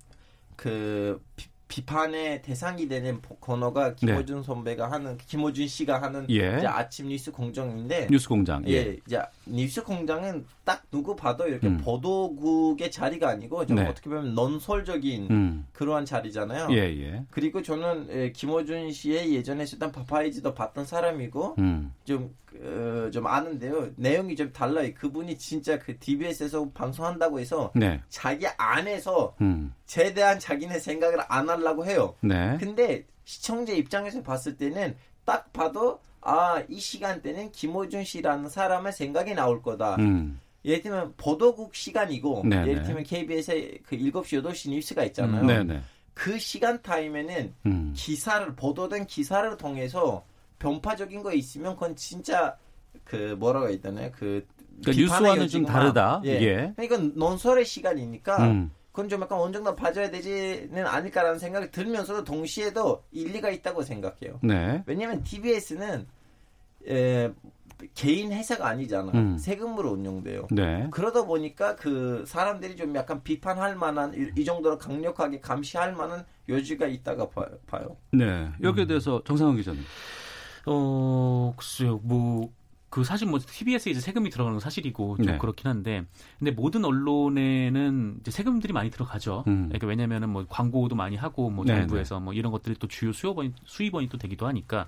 [0.57, 1.23] 그
[1.69, 6.35] 비, 판의 대상이 되는 보- 번호가 김호준 선배가 하는 김호준 씨가 하는 네.
[6.37, 6.67] 예.
[6.67, 8.63] 아침 뉴스 공정인데 뉴스 공장.
[8.67, 8.73] 예.
[8.73, 8.97] 예.
[9.07, 11.79] 이제 뉴스 공장은 딱 누구 봐도 이렇게 음.
[11.79, 13.87] 보도국의 자리가 아니고 좀 네.
[13.87, 15.67] 어떻게 보면 논설적인 음.
[15.73, 16.69] 그러한 자리잖아요.
[16.73, 17.25] 예, 예.
[17.31, 21.93] 그리고 저는 예, 김호준 씨의 예전에 쓰던 파파이지도 봤던 사람이고 음.
[22.05, 23.91] 좀, 어, 좀 아는데요.
[23.97, 24.91] 내용이 좀 달라요.
[24.95, 28.01] 그분이 진짜 그 DBS에서 방송한다고 해서 네.
[28.09, 29.73] 자기 안에서 음.
[29.87, 32.15] 제 대한 자기네 생각을 안 하 려고 해요.
[32.21, 32.57] 네.
[32.61, 39.63] 근데 시청자 입장에서 봤을 때는 딱 봐도 아, 이 시간대는 김호준 씨라는 사람의 생각이 나올
[39.63, 39.97] 거다.
[39.97, 40.41] 음.
[40.65, 42.83] 예를 들면 보도국 시간이고 네, 예를 네.
[42.83, 45.45] 들면 KBS의 그 7시, 8시 뉴스가 있잖아요.
[45.45, 45.81] 네, 네.
[46.15, 47.95] 그 시간 타임에는 음.
[47.97, 50.25] 기사를 보도된 기사를 통해서
[50.59, 52.57] 변파적인 거 있으면 그건 진짜
[53.05, 54.11] 그 뭐라고 해야 되나요?
[54.13, 54.45] 그
[54.83, 55.73] 그러니까 뉴스와는 좀 여지구나.
[55.73, 56.23] 다르다.
[56.25, 56.31] 예.
[56.43, 56.73] 예.
[56.77, 58.71] 그러니까 논설의 시간이니까 음.
[58.99, 64.41] 그건 좀 약간 어느 정도 봐줘야 되지는 않을까라는 생각이 들면서도 동시에도 일리가 있다고 생각해요.
[64.43, 64.83] 네.
[64.87, 66.05] 왜냐하면 TBS는
[66.89, 67.31] 에,
[67.95, 69.13] 개인 회사가 아니잖아.
[69.13, 69.39] 음.
[69.39, 70.49] 세금으로 운영돼요.
[70.51, 70.89] 네.
[70.91, 76.89] 그러다 보니까 그 사람들이 좀 약간 비판할 만한 이, 이 정도로 강력하게 감시할 만한 여지가
[76.89, 77.97] 있다가 봐, 봐요.
[78.11, 78.51] 네.
[78.61, 78.89] 여기에 음.
[78.89, 79.81] 대해서 정상훈 기자님.
[80.67, 82.51] 어, 글쎄요, 뭐,
[82.91, 85.39] 그 사실 뭐 TBS에 이제 세금이 들어가는 건 사실이고 좀 네.
[85.39, 86.07] 그렇긴 한데,
[86.39, 89.45] 근데 모든 언론에는 이제 세금들이 많이 들어가죠.
[89.47, 89.67] 음.
[89.67, 93.53] 그러니까 왜냐면은 뭐 광고도 많이 하고 뭐 네, 정부에서 뭐 이런 것들이 또 주요 수요원
[93.65, 94.87] 수입원이 또 되기도 하니까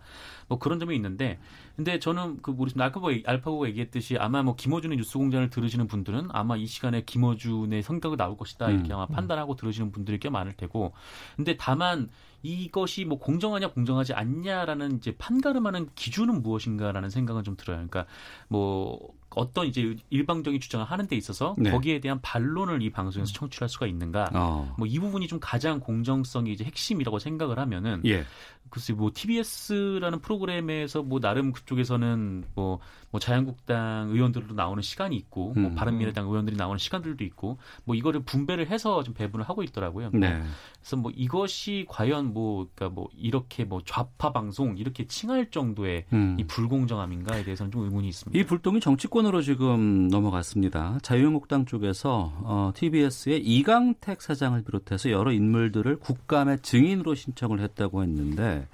[0.49, 1.39] 뭐 그런 점이 있는데,
[1.77, 6.67] 근데 저는 그 우리 알파고 알파고가 얘기했듯이 아마 뭐 김어준의 뉴스공장을 들으시는 분들은 아마 이
[6.67, 8.97] 시간에 김어준의 성격이 나올 것이다 이렇게 음.
[8.97, 10.93] 아마 판단하고 들으시는 분들이 꽤 많을 테고,
[11.37, 12.09] 근데 다만
[12.43, 17.87] 이것이 뭐 공정하냐 공정하지 않냐라는 이제 판가름하는 기준은 무엇인가라는 생각은 좀 들어요.
[17.91, 18.07] 그러니까
[18.49, 21.71] 뭐 어떤 이제 일방적인 주장을 하는 데 있어서 네.
[21.71, 24.31] 거기에 대한 반론을 이 방송에서 청취할 수가 있는가?
[24.35, 24.75] 어.
[24.79, 28.25] 뭐이 부분이 좀 가장 공정성이 이제 핵심이라고 생각을 하면은 예.
[28.71, 32.79] 글쎄 뭐 TBS라는 프로그램에서 뭐 나름 그쪽에서는 뭐,
[33.11, 35.75] 뭐 자유한국당 의원들도 나오는 시간이 있고 뭐 음.
[35.75, 40.11] 바른미래당 의원들이 나오는 시간들도 있고 뭐 이거를 분배를 해서 좀 배분을 하고 있더라고요.
[40.11, 40.41] 뭐 네.
[40.79, 46.37] 그래서 뭐 이것이 과연 뭐 그러니까 뭐 이렇게 뭐 좌파 방송 이렇게 칭할 정도의 음.
[46.39, 48.39] 이 불공정함인가에 대해서는 좀 의문이 있습니다.
[48.39, 50.99] 이 불똥이 정치권 으로 지금 넘어갔습니다.
[51.03, 58.67] 자유한국당 쪽에서 어, TBS의 이강택 사장을 비롯해서 여러 인물들을 국감의 증인으로 신청을 했다고 했는데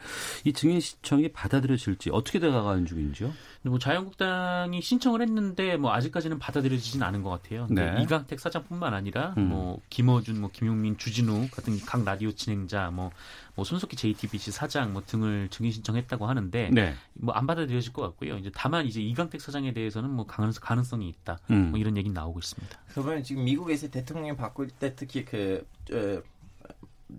[0.45, 3.33] 이 증인 신청이 받아들여질지 어떻게 돼가는 중인지요?
[3.63, 7.67] 뭐 자유한국당이 신청을 했는데 뭐 아직까지는 받아들여지진 않은 것 같아요.
[7.71, 7.97] 네.
[8.03, 9.49] 이강택 사장뿐만 아니라 음.
[9.49, 13.11] 뭐 김어준, 뭐 김용민, 주진우 같은 각 라디오 진행자, 뭐,
[13.57, 16.95] 뭐 손석희 JTBC 사장 뭐 등을 증인 신청했다고 하는데 네.
[17.15, 18.37] 뭐안 받아들여질 것 같고요.
[18.37, 21.39] 이제 다만 이제 이강택 사장에 대해서는 뭐 가능성, 가능성이 있다.
[21.51, 21.71] 음.
[21.71, 22.79] 뭐 이런 얘기 나오고 있습니다.
[22.89, 26.23] 그러면 지금 미국에서 대통령 바꿀 때 특히 그 어,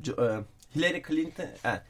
[0.04, 1.82] 저, 어, 힐러리 클린턴 아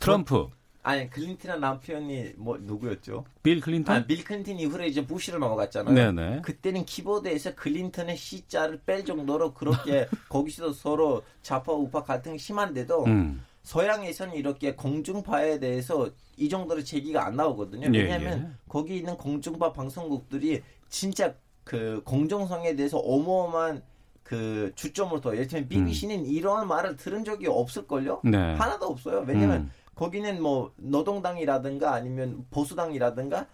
[0.00, 0.48] 트럼프,
[0.82, 3.24] 아니 클린턴의 남편이 뭐 누구였죠?
[3.42, 3.96] 빌 클린턴.
[3.96, 5.94] 아, 빌 클린턴 이후에 이제 부시로 넘어갔잖아요.
[5.94, 6.42] 네네.
[6.42, 13.42] 그때는 키보드에서 클린턴의 C자를 뺄 정도로 그렇게 거기서도 서로 좌파 우파 갈등이 심한데도 음.
[13.68, 17.90] 서양에서는 이렇게 공중파에 대해서 이 정도로 제기가 안 나오거든요.
[17.92, 18.56] 예, 왜냐하면 예.
[18.66, 23.82] 거기 있는 공중파 방송국들이 진짜 그 공정성에 대해서 어마어마한
[24.22, 25.34] 그 주점을 둬요.
[25.34, 28.22] 예를 들면 BBC는 이런 말을 들은 적이 없을걸요?
[28.24, 28.38] 네.
[28.54, 29.24] 하나도 없어요.
[29.26, 29.70] 왜냐면 음.
[29.94, 33.44] 거기는 뭐 노동당이라든가 아니면 보수당이라든가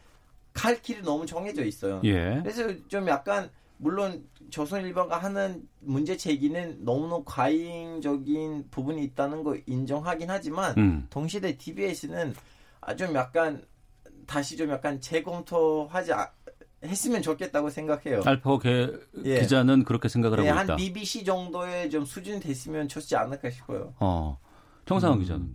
[0.53, 2.01] 갈 길이 너무 정해져 있어요.
[2.05, 2.39] 예.
[2.41, 10.75] 그래서 좀 약간 물론 조선일보가 하는 문제 제기는 너무너무 과잉적인 부분이 있다는 거 인정하긴 하지만
[10.79, 11.07] 음.
[11.11, 12.35] 동시대 TBS는
[12.81, 13.65] 아, 좀 약간
[14.27, 16.31] 다시 좀 약간 재검토하지 아-
[16.85, 18.23] 했으면 좋겠다고 생각해요.
[18.25, 18.89] 알파고 개,
[19.25, 19.41] 예.
[19.41, 20.77] 기자는 그렇게 생각을 네, 하고 한 있다.
[20.77, 23.95] BBC 정도의 좀 수준 됐으면 좋지 않을까 싶어요.
[24.01, 24.39] 어.
[24.87, 25.55] 정상훈 기자는.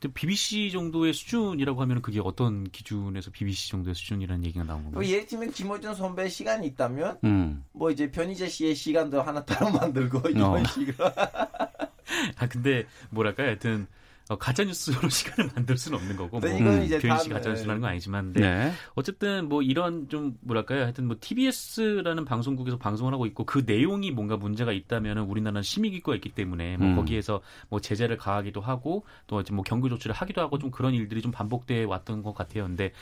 [0.00, 5.12] 근데 BBC 정도의 수준이라고 하면 그게 어떤 기준에서 BBC 정도의 수준이라는 얘기가 나온 뭐 건가요?
[5.12, 7.64] 예를 들면 김호준 선배 시간이 있다면 음.
[7.72, 10.64] 뭐 이제 변희재 씨의 시간도 하나 따로 만들고 이런 어.
[10.64, 11.06] 식으로
[12.36, 14.01] 아 근데 뭐랄까 하여튼 어,
[14.38, 17.32] 가짜 뉴스로 시간을 만들 수는 없는 거고 뭐 네, 이건 음, 이제 변희 씨 다음에-
[17.34, 18.72] 가짜 뉴스라는 건 아니지만 근데 네.
[18.94, 24.36] 어쨌든 뭐 이런 좀 뭐랄까요 하여튼 뭐 TBS라는 방송국에서 방송을 하고 있고 그 내용이 뭔가
[24.36, 26.96] 문제가 있다면은 우리나라는 심의기구가 있기 때문에 뭐 음.
[26.96, 31.20] 거기에서 뭐 제재를 가하기도 하고 또 이제 뭐 경고 조치를 하기도 하고 좀 그런 일들이
[31.22, 32.64] 좀 반복돼 왔던 것 같아요.
[32.64, 32.92] 근데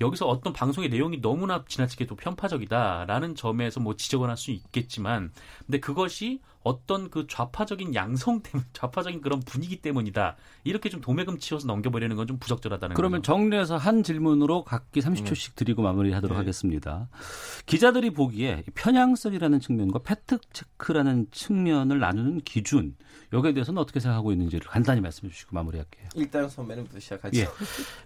[0.00, 5.30] 여기서 어떤 방송의 내용이 너무나 지나치게 또 편파적이다라는 점에서 뭐 지적을 할 수 있겠지만
[5.66, 10.36] 근데 그것이 어떤 그 좌파적인 양성 때문, 좌파적인 그런 분위기 때문이다.
[10.64, 13.32] 이렇게 좀 도매금 치워서 넘겨버리는 건 좀 부적절하다는 그러면 거죠.
[13.32, 16.38] 정리해서 한 질문으로 각기 30초씩 드리고 마무리하도록 네.
[16.38, 17.08] 하겠습니다.
[17.66, 22.94] 기자들이 보기에 편향성이라는 측면과 팩트 체크라는 측면을 나누는 기준
[23.32, 26.08] 여기에 대해서는 어떻게 생각하고 있는지를 간단히 말씀해 주시고 마무리할게요.
[26.14, 27.40] 일단 선배는부터 시작하죠.
[27.40, 27.48] 예.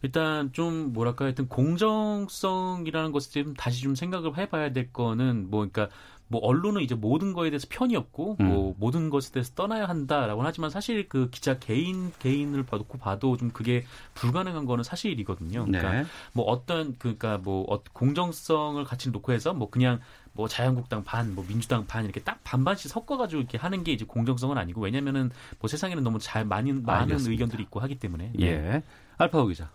[0.03, 5.89] 일단 좀 뭐랄까 하여튼 공정성이라는 것을 좀 다시 좀 생각을 해봐야 될 거는 뭐 그러니까
[6.35, 8.49] 뭐 언론은 이제 모든 거에 대해서 편이 없고 음.
[8.49, 13.53] 뭐 모든 것에 대해서 떠나야 한다라고 하지만 사실 그 기자 개인 개인을 봐도 봐도 좀
[13.53, 15.65] 그게 불가능한 거는 사실이거든요.
[15.65, 16.05] 그러니까 네.
[16.33, 20.01] 뭐 어떤 그러니까 뭐 어- 공정성을 같이 놓고 해서 뭐 그냥
[20.33, 24.59] 뭐 자유한국당 반, 뭐 민주당 반 이렇게 딱 반반씩 섞어가지고 이렇게 하는 게 이제 공정성은
[24.59, 27.31] 아니고 왜냐면은 뭐 세상에는 너무 잘 많은 많은 알겠습니다.
[27.31, 28.83] 의견들이 있고 하기 때문에 예.
[29.19, 29.71] 알파고 기자.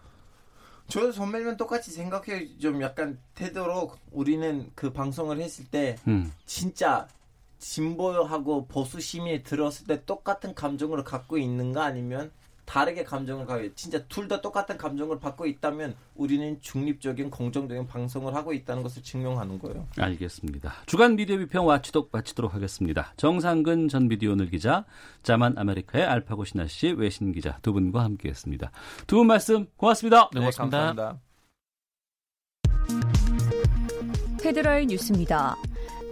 [0.89, 2.58] 저도 선배는 똑같이 생각해요.
[2.60, 6.34] 좀 약간 태도로 우리는 그 방송을 했을 때 음.
[6.45, 7.08] 진짜
[7.60, 12.32] 진보하고 보수 시민이 들었을 때 똑같은 감정을 갖고 있는가 아니면
[12.69, 18.53] 다르게 감정을 갖고 진짜 둘 다 똑같은 감정을 갖고 있다면 우리는 중립적인 공정적인 방송을 하고
[18.53, 19.88] 있다는 것을 증명하는 거예요.
[19.97, 20.73] 알겠습니다.
[20.86, 23.12] 주간 미디어 비평 watchdog 마치도록 하겠습니다.
[23.17, 24.86] 정상근 전 미디어 오늘 기자,
[25.23, 28.71] 자만 아메리카의 알파고 신하 씨, 외신 기자 두 분과 함께했습니다.
[29.08, 30.29] 두 분 말씀 고맙습니다.
[30.34, 30.77] 네, 고맙습니다.
[30.93, 31.19] 감사합니다.
[34.45, 35.55] 헤드라인 뉴스입니다.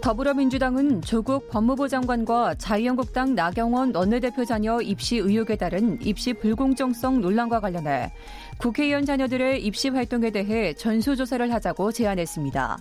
[0.00, 8.12] 더불어민주당은 조국 법무부 장관과 자유한국당 나경원 원내대표 자녀 입시 의혹에 따른 입시 불공정성 논란과 관련해
[8.58, 12.78] 국회의원 자녀들의 입시 활동에 대해 전수조사를 하자고 제안했습니다.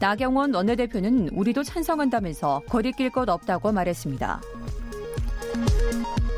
[0.00, 4.40] 나경원 원내대표는 우리도 찬성한다면서 거리낄 것 없다고 말했습니다.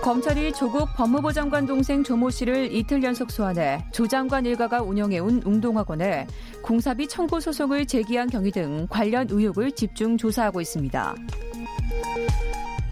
[0.07, 6.29] 검찰이 조국 법무부 장관 동생 조모 씨를 이틀 연속 소환해 조 장관 일가가 운영해온 웅동학원에
[6.63, 11.17] 공사비 청구 소송을 제기한 경위 등 관련 의혹을 집중 조사하고 있습니다.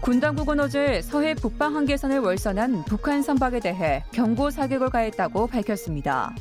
[0.01, 6.35] 군 당국은 어제 서해 북방 한계선을 월선한 북한 선박에 대해 경고 사격을 가했다고 밝혔습니다.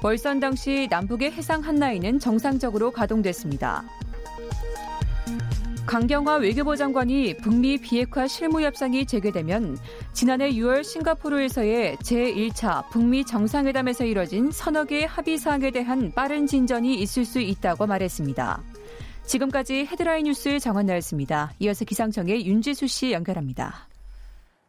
[0.00, 3.82] 월선 당시 남북의 해상 한라인은 정상적으로 가동됐습니다.
[5.90, 9.76] 강경화 외교부 장관이 북미 비핵화 실무 협상이 재개되면
[10.12, 17.24] 지난해 6월 싱가포르에서의 제1차 북미 정상회담에서 이뤄진 서너 개의 합의 사항에 대한 빠른 진전이 있을
[17.24, 18.62] 수 있다고 말했습니다.
[19.26, 21.54] 지금까지 헤드라인 뉴스 정한나였습니다.
[21.58, 23.89] 이어서 기상청의 윤지수 씨 연결합니다.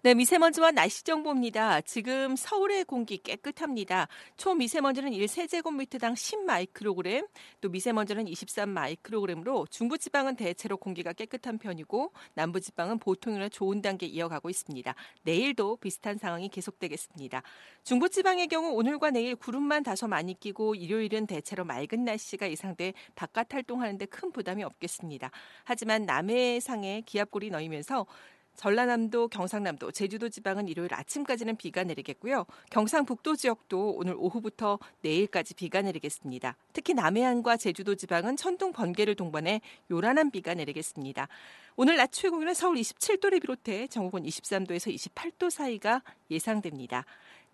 [0.04, 1.82] 네, 미세먼지와 날씨 정보입니다.
[1.82, 4.08] 지금 서울의 공기 깨끗합니다.
[4.36, 7.28] 초미세먼지는 1세제곱미터당 10마이크로그램,
[7.62, 14.96] 또 미세먼지는 23마이크로그램으로 중부지방은 대체로 공기가 깨끗한 편이고 남부지방은 보통이나 좋은 단계 이어가고 있습니다.
[15.22, 17.44] 내일도 비슷한 상황이 계속되겠습니다.
[17.84, 24.04] 중부지방의 경우 오늘과 내일 구름만 다소 많이 끼고 일요일은 대체로 맑은 날씨가 예상돼 바깥 활동하는데
[24.08, 25.30] 큰 부담이 없겠습니다.
[25.64, 28.08] 하지만 남해상에 기압골이 놓이면서
[28.56, 32.46] 전라남도, 경상남도, 제주도 지방은 일요일 아침까지는 비가 내리겠고요.
[32.70, 36.56] 경상북도 지역도 오늘 오후부터 내일까지 비가 내리겠습니다.
[36.74, 41.28] 특히 남해안과 제주도 지방은 천둥 번개를 동반해 요란한 비가 내리겠습니다.
[41.76, 47.06] 오늘 낮 최고기는 서울 27도를 비롯해 전국은 23도에서 28도 사이가 예상됩니다.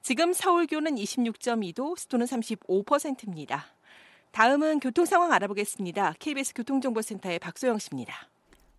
[0.02, 3.66] 지금 서울 기온은 26.2도, 습도는 35%입니다.
[4.32, 6.16] 다음은 교통 상황 알아보겠습니다.
[6.20, 8.30] KBS 교통정보센터의 박소영 씨입니다.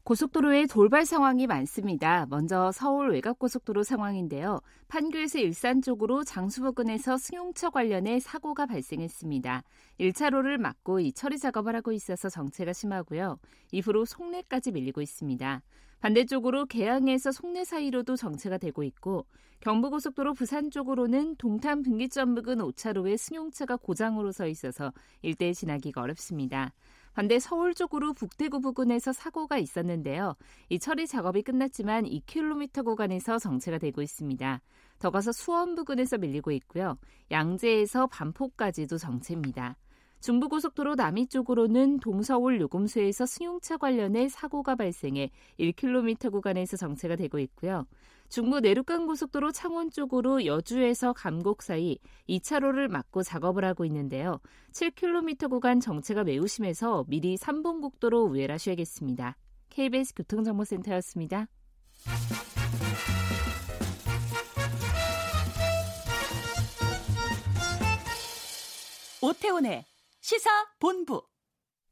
[0.05, 2.27] 고속도로에 돌발 상황이 많습니다.
[2.31, 4.61] 먼저 서울 외곽고속도로 상황인데요.
[4.89, 9.63] 판교에서 일산 쪽으로 장수 부근에서 승용차 관련해 사고가 발생했습니다.
[10.01, 13.39] 1차로를 막고 이 처리 작업을 하고 있어서 정체가 심하고요.
[13.73, 15.63] 이후로 송내까지 밀리고 있습니다.
[16.01, 19.27] 반대쪽으로 개항에서 송내 사이로도 정체가 되고 있고
[19.61, 26.73] 경부고속도로 부산 쪽으로는 동탄 분기점 부근 5차로에 승용차가 고장으로 서 있어서 일대에 지나기가 어렵습니다.
[27.19, 30.37] 반대 서울 쪽으로 북대구 부근에서 사고가 있었는데요.
[30.69, 34.61] 이 처리 작업이 끝났지만 2km 구간에서 정체가 되고 있습니다.
[35.01, 36.97] 더 가서 수원 부근에서 밀리고 있고요.
[37.33, 39.75] 양재에서 반포까지도 정체입니다.
[40.21, 47.85] 중부고속도로 남이 쪽으로는 동서울 요금소에서 승용차 관련해 사고가 발생해 1km 구간에서 정체가 되고 있고요.
[48.29, 54.41] 중부 내륙간 고속도로 창원 쪽으로 여주에서 감곡 사이 2차로를 막고 작업을 하고 있는데요.
[54.73, 59.37] 7km 구간 정체가 매우 심해서 미리 3번 국도로 우회하셔야겠습니다.
[59.71, 61.49] KBS 교통정보센터였습니다.
[69.23, 69.85] 오태훈의
[70.21, 71.23] 시사 본부.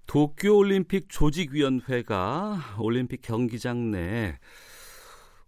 [0.07, 4.39] 도쿄올림픽 조직위원회가 올림픽 경기장 내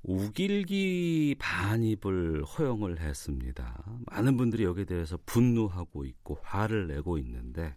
[0.09, 3.85] 우길기 반입을 허용을 했습니다.
[4.07, 7.77] 많은 분들이 여기에 대해서 분노하고 있고 화를 내고 있는데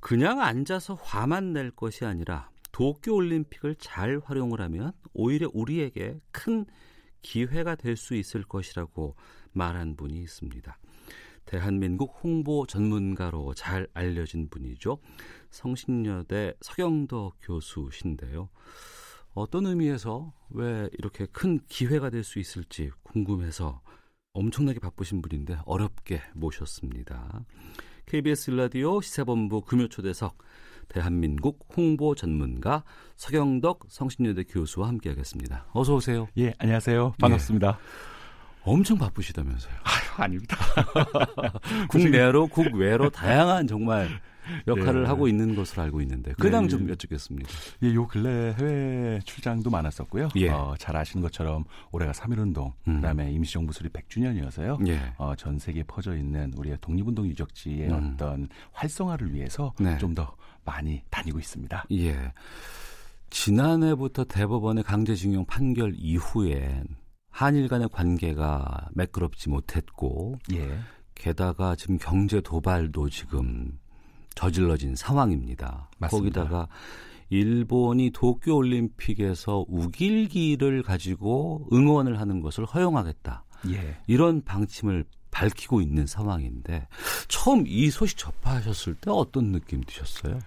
[0.00, 6.64] 그냥 앉아서 화만 낼 것이 아니라 도쿄 올림픽을 잘 활용을 하면 오히려 우리에게 큰
[7.20, 9.14] 기회가 될 수 있을 것이라고
[9.52, 10.78] 말한 분이 있습니다.
[11.44, 14.98] 대한민국 홍보 전문가로 잘 알려진 분이죠.
[15.50, 18.48] 성신여대 서경덕 교수신데요.
[19.40, 23.80] 어떤 의미에서 왜 이렇게 큰 기회가 될 수 있을지 궁금해서
[24.34, 27.42] 엄청나게 바쁘신 분인데 어렵게 모셨습니다.
[28.06, 30.36] KBS 라디오 시사본부 금요초대석
[30.88, 32.84] 대한민국 홍보 전문가
[33.16, 35.66] 서경덕 성신여대 교수와 함께하겠습니다.
[35.72, 36.28] 어서 오세요.
[36.36, 37.14] 예, 안녕하세요.
[37.18, 37.78] 반갑습니다.
[37.80, 38.20] 예.
[38.62, 39.72] 엄청 바쁘시다면서요?
[39.84, 40.56] 아유, 아닙니다.
[41.88, 44.08] 국내로 국외로 다양한 정말
[44.66, 45.06] 역할을 예.
[45.06, 47.48] 하고 있는 것으로 알고 있는데 근황 예, 좀 여쭙겠습니다.
[47.82, 50.28] 예, 요 근래 해외 출장도 많았었고요.
[50.36, 50.48] 예.
[50.50, 52.96] 어, 잘 아시는 것처럼 올해가 3.1운동, 음.
[52.96, 54.86] 그다음에 임시정부 수립 100주년이어서요.
[54.88, 55.00] 예.
[55.18, 58.14] 어, 전 세계에 퍼져 있는 우리의 독립운동 유적지의 음.
[58.14, 59.98] 어떤 활성화를 위해서 네.
[59.98, 60.34] 좀더
[60.64, 61.86] 많이 다니고 있습니다.
[61.92, 62.32] 예.
[63.30, 66.82] 지난해부터 대법원의 강제징용 판결 이후에
[67.30, 70.78] 한일 간의 관계가 매끄럽지 못했고 예.
[71.14, 73.78] 게다가 지금 경제 도발도 지금
[74.40, 75.90] 저질러진 상황입니다.
[75.98, 76.44] 맞습니다.
[76.44, 76.68] 거기다가
[77.28, 83.44] 일본이 도쿄 올림픽에서 우길기를 가지고 응원을 하는 것을 허용하겠다.
[83.68, 83.98] 예.
[84.06, 86.88] 이런 방침을 밝히고 있는 상황인데
[87.28, 90.38] 처음 이 소식 접하셨을 때 어떤 느낌 드셨어요?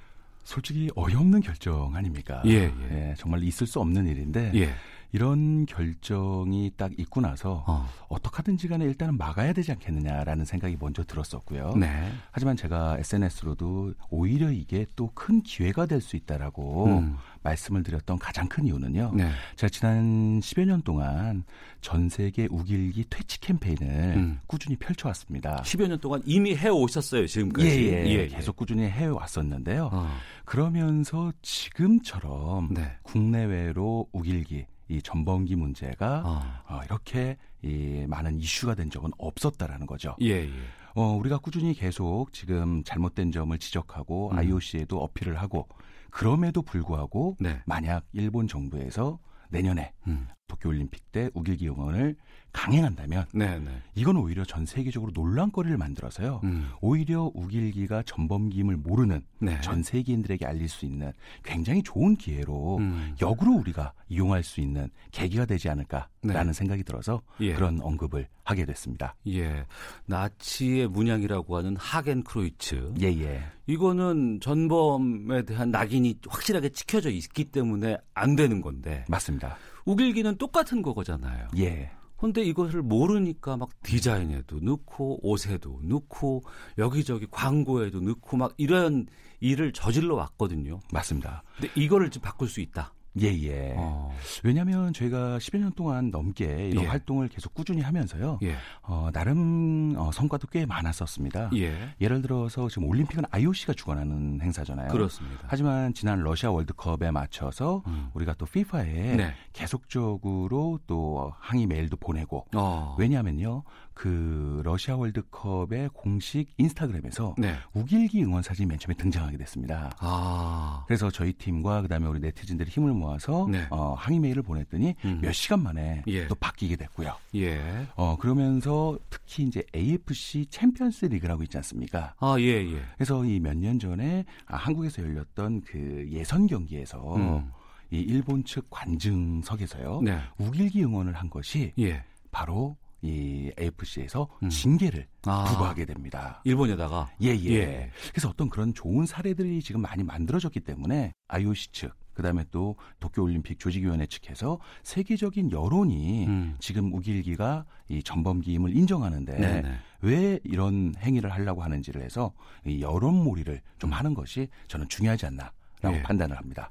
[0.43, 2.41] 솔직히 어이없는 결정 아닙니까?
[2.45, 2.73] 예, 예.
[2.91, 4.73] 예 정말 있을 수 없는 일인데 예.
[5.13, 7.87] 이런 결정이 딱 있고 나서 어.
[8.09, 11.75] 어떻게 하든지 간에 일단은 막아야 되지 않겠느냐라는 생각이 먼저 들었었고요.
[11.77, 12.11] 네.
[12.31, 17.15] 하지만 제가 SNS로도 오히려 이게 또 큰 기회가 될 수 있다라고 음.
[17.43, 19.13] 말씀을 드렸던 가장 큰 이유는요.
[19.15, 19.29] 네.
[19.55, 21.43] 제가 지난 10여 년 동안
[21.81, 24.39] 전 세계 우길기 퇴치 캠페인을 음.
[24.47, 25.61] 꾸준히 펼쳐왔습니다.
[25.61, 27.67] 10여 년 동안 이미 해오셨어요, 지금까지.
[27.67, 28.27] 예, 예, 예, 예.
[28.27, 29.89] 계속 꾸준히 해왔었는데요.
[29.93, 30.09] 어.
[30.45, 32.97] 그러면서 지금처럼 네.
[33.03, 36.73] 국내외로 우길기 이 전범기 문제가 어.
[36.73, 40.15] 어, 이렇게 이 많은 이슈가 된 적은 없었다라는 거죠.
[40.21, 40.49] 예, 예.
[40.95, 44.37] 어, 우리가 꾸준히 계속 지금 잘못된 점을 지적하고 음.
[44.37, 45.67] IOC에도 어필을 하고
[46.11, 47.61] 그럼에도 불구하고 네.
[47.65, 49.19] 만약 일본 정부에서
[49.49, 50.27] 내년에 음.
[50.63, 52.15] 도쿄올림픽 때 우길기 용언을
[52.51, 53.59] 강행한다면 네네.
[53.59, 53.81] 네.
[53.95, 56.41] 이건 오히려 전 세계적으로 논란거리를 만들어서요.
[56.43, 56.69] 음.
[56.81, 59.59] 오히려 우길기가 전범기임을 모르는 네.
[59.61, 61.11] 전 세계인들에게 알릴 수 있는
[61.43, 63.15] 굉장히 좋은 기회로 음.
[63.19, 66.53] 역으로 우리가 이용할 수 있는 계기가 되지 않을까라는 네.
[66.53, 67.53] 생각이 들어서 예.
[67.53, 69.15] 그런 언급을 하게 됐습니다.
[69.27, 69.65] 예.
[70.05, 72.93] 나치의 문양이라고 하는 하겐크로이츠.
[73.01, 73.43] 예, 예.
[73.65, 79.05] 이거는 전범에 대한 낙인이 확실하게 찍혀져 있기 때문에 안 되는 건데.
[79.09, 79.57] 맞습니다.
[79.85, 81.47] 우길기는 똑같은 거잖아요.
[81.57, 81.91] 예.
[82.17, 86.43] 근데 이것을 모르니까 막 디자인에도 넣고 옷에도 넣고
[86.77, 89.07] 여기저기 광고에도 넣고 막 이런
[89.41, 90.79] 일을 저질러 왔거든요.
[90.93, 91.43] 맞습니다.
[91.57, 92.93] 근데 이거를 좀 바꿀 수 있다.
[93.21, 93.73] 예, 예.
[93.77, 94.11] 어.
[94.43, 96.87] 왜냐하면 저희가 10여 년 동안 넘게 이런 예.
[96.87, 98.39] 활동을 계속 꾸준히 하면서요.
[98.43, 98.55] 예.
[98.81, 101.51] 어, 나름 어, 성과도 꽤 많았었습니다.
[101.55, 101.93] 예.
[102.01, 104.89] 예를 들어서 지금 올림픽은 IOC가 주관하는 행사잖아요.
[104.89, 105.47] 그렇습니다.
[105.47, 108.09] 하지만 지난 러시아 월드컵에 맞춰서 음.
[108.13, 109.33] 우리가 또 FIFA에 네.
[109.53, 112.95] 계속적으로 또 항의 메일도 보내고 어.
[112.97, 113.63] 왜냐하면요.
[113.93, 117.55] 그 러시아 월드컵의 공식 인스타그램에서 네.
[117.73, 119.91] 욱일기 응원 사진이 맨 처음에 등장하게 됐습니다.
[119.99, 120.83] 아.
[120.87, 123.65] 그래서 저희 팀과 그다음에 우리 네티즌들이 힘을 모아서 네.
[123.69, 125.19] 어, 항의 메일을 보냈더니 음.
[125.21, 126.27] 몇 시간 만에 예.
[126.27, 127.13] 또 바뀌게 됐고요.
[127.35, 127.85] 예.
[127.95, 132.15] 어 그러면서 특히 이제 AFC 챔피언스 리그라고 있지 않습니까?
[132.19, 132.81] 아, 예, 예.
[132.95, 137.51] 그래서 이 몇 년 전에 아, 한국에서 열렸던 그 예선 경기에서 음.
[137.91, 140.17] 이 일본 측 관중석에서요 네.
[140.37, 142.03] 욱일기 응원을 한 것이 예.
[142.31, 144.49] 바로 이 AFC에서 음.
[144.49, 145.43] 징계를 아.
[145.43, 146.41] 부과하게 됩니다.
[146.45, 147.49] 일본에다가 예, 예.
[147.51, 147.91] 예.
[148.11, 154.05] 그래서 어떤 그런 좋은 사례들이 지금 많이 만들어졌기 때문에 IOC 측, 그다음에 또 도쿄올림픽 조직위원회
[154.05, 156.55] 측에서 세계적인 여론이 음.
[156.59, 159.75] 지금 우길기가 이 전범기임을 인정하는데 네네.
[160.01, 162.31] 왜 이런 행위를 하려고 하는지를 해서
[162.65, 165.53] 이 여론몰이를 좀 하는 것이 저는 중요하지 않나라고
[165.85, 165.93] 음.
[165.95, 166.03] 예.
[166.03, 166.69] 판단을 합니다.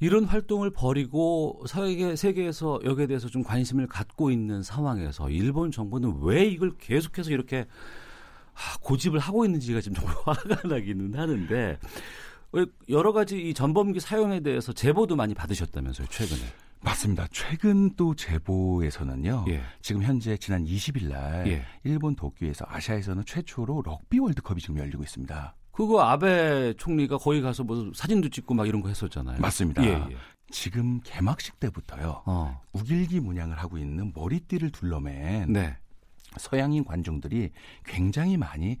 [0.00, 6.44] 이런 활동을 벌이고 세계, 세계에서 여기에 대해서 좀 관심을 갖고 있는 상황에서 일본 정부는 왜
[6.44, 7.66] 이걸 계속해서 이렇게
[8.54, 11.78] 아, 고집을 하고 있는지가 지금 정말 화가 나기는 하는데
[12.52, 16.42] 왜 여러 가지 이 전범기 사용에 대해서 제보도 많이 받으셨다면서요 최근에
[16.80, 17.26] 맞습니다.
[17.32, 19.46] 최근 또 제보에서는요.
[19.48, 19.62] 예.
[19.82, 21.64] 지금 현재 지난 20일 날 예.
[21.82, 25.54] 일본 도쿄에서 아시아에서는 최초로 럭비 월드컵이 지금 열리고 있습니다.
[25.78, 29.38] 그거 아베 총리가 거기 가서 뭐 사진도 찍고 막 이런 거 했었잖아요.
[29.40, 29.84] 맞습니다.
[29.84, 30.16] 예, 예.
[30.50, 32.24] 지금 개막식 때부터요.
[32.26, 32.60] 어.
[32.72, 35.76] 우길기 문양을 하고 있는 머리띠를 둘러맨 네.
[36.36, 37.52] 서양인 관중들이
[37.84, 38.76] 굉장히 많이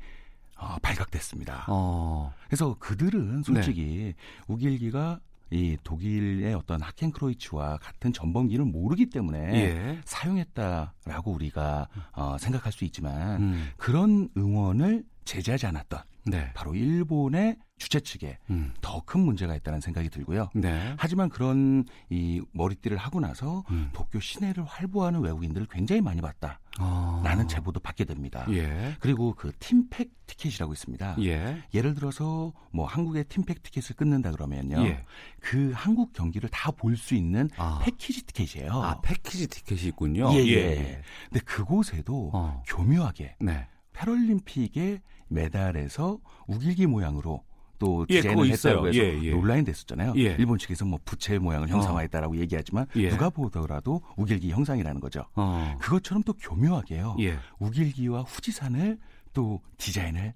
[0.56, 1.66] 어, 발각됐습니다.
[1.68, 2.34] 어.
[2.48, 4.14] 그래서 그들은 솔직히 네.
[4.48, 5.20] 우길기가
[5.52, 10.00] 이 독일의 어떤 하켄크로이츠와 같은 전범기를 모르기 때문에 예.
[10.04, 13.70] 사용했다라고 우리가 어, 생각할 수 있지만 음.
[13.76, 16.50] 그런 응원을 제재하지 않았던 네.
[16.54, 18.74] 바로 일본의 주최 측에 음.
[18.80, 20.50] 더큰 문제가 있다는 생각이 들고요.
[20.52, 20.94] 네.
[20.98, 23.90] 하지만 그런 이 머리띠를 하고 나서 음.
[23.92, 27.46] 도쿄 시내를 활보하는 외국인들을 굉장히 많이 봤다 라는 아.
[27.46, 28.44] 제보도 받게 됩니다.
[28.50, 28.96] 예.
[28.98, 31.16] 그리고 그 팀팩 티켓이라고 있습니다.
[31.20, 31.62] 예.
[31.72, 34.84] 예를 들어서 뭐 한국의 팀팩 티켓을 끊는다 그러면요.
[34.84, 35.04] 예.
[35.40, 37.80] 그 한국 경기를 다 볼 수 있는 아.
[37.84, 38.72] 패키지 티켓이에요.
[38.72, 40.32] 아, 패키지 티켓이 있군요.
[40.34, 41.02] 예, 예.
[41.28, 42.62] 근데 그곳에도 어.
[42.66, 43.66] 교묘하게 네.
[43.92, 47.42] 패럴림픽의 메달에서 우길기 모양으로
[47.78, 48.86] 또 예, 디자인을 했다고 있어요.
[48.88, 49.30] 해서 예, 예.
[49.30, 50.14] 논란이 됐었잖아요.
[50.16, 50.36] 예.
[50.38, 53.08] 일본 측에서 뭐 부채 모양을 형상화했다라고 얘기하지만 예.
[53.10, 55.24] 누가 보더라도 우길기 형상이라는 거죠.
[55.36, 55.76] 어.
[55.80, 57.16] 그것처럼 또 교묘하게요.
[57.20, 57.38] 예.
[57.60, 58.98] 우길기와 후지산을
[59.32, 60.34] 또 디자인을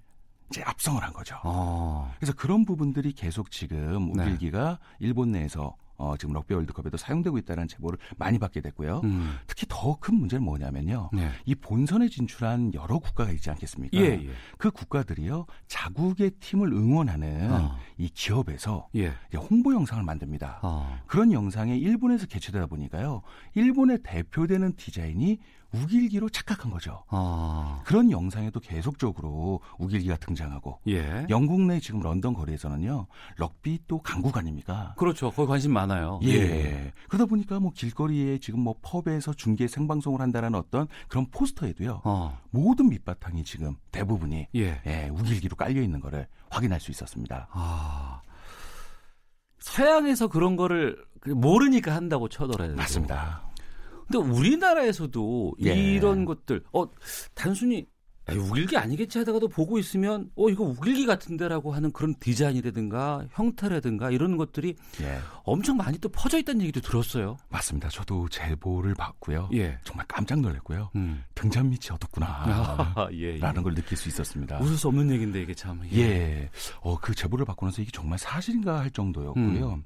[0.51, 1.37] 이제 압성을 한 거죠.
[1.43, 2.13] 어.
[2.19, 4.23] 그래서 그런 부분들이 계속 지금 네.
[4.23, 9.03] 우길기가 일본 내에서 어, 지금 럭비 월드컵에도 사용되고 있다는 제보를 많이 받게 됐고요.
[9.05, 9.37] 음.
[9.47, 11.11] 특히 더 큰 문제는 뭐냐면요.
[11.13, 11.31] 네.
[11.45, 13.97] 이 본선에 진출한 여러 국가가 있지 않겠습니까?
[13.99, 14.31] 예, 예.
[14.59, 17.77] 그 국가들이요 자국의 팀을 응원하는 어.
[17.99, 19.13] 이 기업에서 예.
[19.37, 20.59] 홍보 영상을 만듭니다.
[20.63, 20.99] 어.
[21.07, 23.23] 그런 영상이 일본에서 개최되다 보니까요
[23.55, 25.39] 일본에 대표되는 디자인이
[25.73, 27.05] 우길기로 착각한 거죠.
[27.09, 27.81] 어.
[27.85, 31.27] 그런 영상에도 계속적으로 우길기가 등장하고 예.
[31.31, 33.07] 영국 내 지금 런던 거리에서는요
[33.37, 34.95] 럭비 또 강국 아닙니까?
[34.99, 35.31] 그렇죠.
[35.31, 36.21] 거기 관심 많아요.
[36.25, 36.93] 예.
[37.09, 42.03] 그러다 보니까 뭐 길거리에 지금 뭐 펍에서 중계 생방송을 한다라는 어떤 그런 포스터에도요.
[42.05, 42.39] 어.
[42.51, 44.81] 모든 밑바탕이 지금 대부분이 예.
[44.87, 47.49] 예, 우길기로 깔려 있는 거를 확인할 수 있었습니다.
[47.51, 48.21] 아.
[49.59, 53.52] 서양에서 그런 거를 그 모르니까 한다고 쳐더라도 맞습니다.
[54.13, 55.75] 근데 우리나라에서도 예.
[55.75, 56.87] 이런 것들 어
[57.35, 57.87] 단순히
[58.31, 64.37] 야, 우길기 아니겠지 하다가도 보고 있으면 어 이거 우길기 같은데라고 하는 그런 디자인이라든가 형태라든가 이런
[64.37, 65.19] 것들이 예.
[65.45, 67.37] 엄청 많이 또 퍼져 있다는 얘기도 들었어요.
[67.49, 67.89] 맞습니다.
[67.89, 69.49] 저도 제보를 받고요.
[69.55, 69.79] 예.
[69.83, 70.91] 정말 깜짝 놀랐고요.
[70.95, 71.25] 음.
[71.35, 72.27] 등잔 밑이 어둡구나.
[72.29, 73.39] 아, 예, 예.
[73.39, 74.61] 라는 걸 느낄 수 있었습니다.
[74.61, 75.81] 웃을 수 없는 얘기인데 이게 참.
[75.93, 76.49] 예.
[76.81, 79.83] 어, 그 제보를 받고 나서 이게 정말 사실인가 할 정도였고요.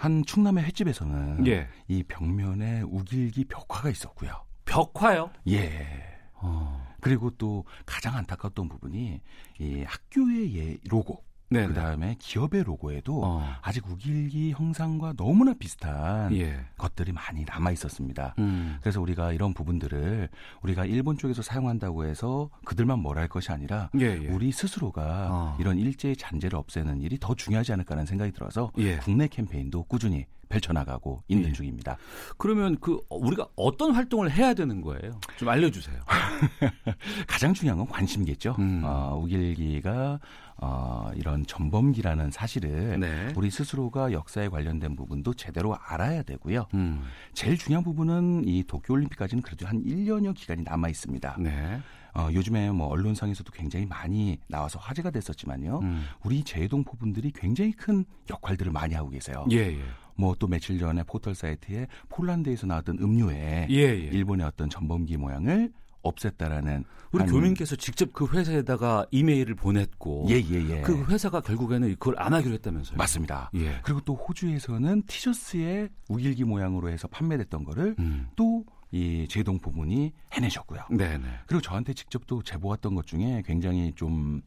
[0.00, 1.68] 한 충남의 횟집에서는 예.
[1.86, 4.46] 이 벽면에 우길기 벽화가 있었고요.
[4.64, 5.30] 벽화요?
[5.48, 5.86] 예.
[6.32, 6.88] 어.
[7.02, 9.20] 그리고 또 가장 안타까웠던 부분이
[9.58, 11.66] 이 학교의 예, 로고, 네.
[11.66, 13.54] 그 다음에 기업의 로고에도 어.
[13.60, 16.64] 아직 우길기 형상과 너무나 비슷한 예.
[16.78, 18.36] 것들이 많이 남아 있었습니다.
[18.38, 18.78] 음.
[18.80, 20.28] 그래서 우리가 이런 부분들을
[20.62, 24.28] 우리가 일본 쪽에서 사용한다고 해서 그들만 뭘할 것이 아니라 예, 예.
[24.28, 25.56] 우리 스스로가 어.
[25.58, 28.98] 이런 일제의 잔재를 없애는 일이 더 중요하지 않을까라는 생각이 들어서 예.
[28.98, 31.52] 국내 캠페인도 꾸준히 펼쳐나가고 있는 예.
[31.52, 31.96] 중입니다.
[32.36, 35.18] 그러면 그 어, 우리가 어떤 활동을 해야 되는 거예요?
[35.38, 35.98] 좀 알려주세요.
[37.26, 38.56] 가장 중요한 건 관심겠죠.
[38.58, 38.82] 음.
[38.84, 40.20] 어, 우길기가
[40.62, 43.32] 어, 이런 전범기라는 사실을 네.
[43.34, 46.66] 우리 스스로가 역사에 관련된 부분도 제대로 알아야 되고요.
[46.74, 47.02] 음.
[47.32, 51.36] 제일 중요한 부분은 이 도쿄올림픽까지는 그래도 한 1년여 기간이 남아 있습니다.
[51.40, 51.80] 네.
[52.14, 55.78] 어, 요즘에 뭐 언론상에서도 굉장히 많이 나와서 화제가 됐었지만요.
[55.82, 56.04] 음.
[56.24, 59.46] 우리 재동포분들이 굉장히 큰 역할들을 많이 하고 계세요.
[59.52, 59.80] 예, 예.
[60.16, 63.92] 뭐또 며칠 전에 포털 사이트에 폴란드에서 나왔던 음료에 예, 예.
[63.92, 65.72] 일본의 어떤 전범기 모양을
[66.02, 70.80] 없앴다라는 우리 한- 교민께서 직접 그 회사에다가 이메일을 보냈고 예, 예, 예.
[70.82, 72.96] 그 회사가 결국에는 그걸 안 하기로 했다면서요.
[72.96, 73.50] 맞습니다.
[73.54, 73.80] 예.
[73.82, 78.28] 그리고 또 호주에서는 티셔츠의 우길기 모양으로 해서 판매됐던 거를 음.
[78.36, 80.82] 또이 제동 부분이 해내셨고요.
[80.90, 81.24] 네, 네.
[81.46, 84.40] 그리고 저한테 직접 또 제보 왔던 것 중에 굉장히 좀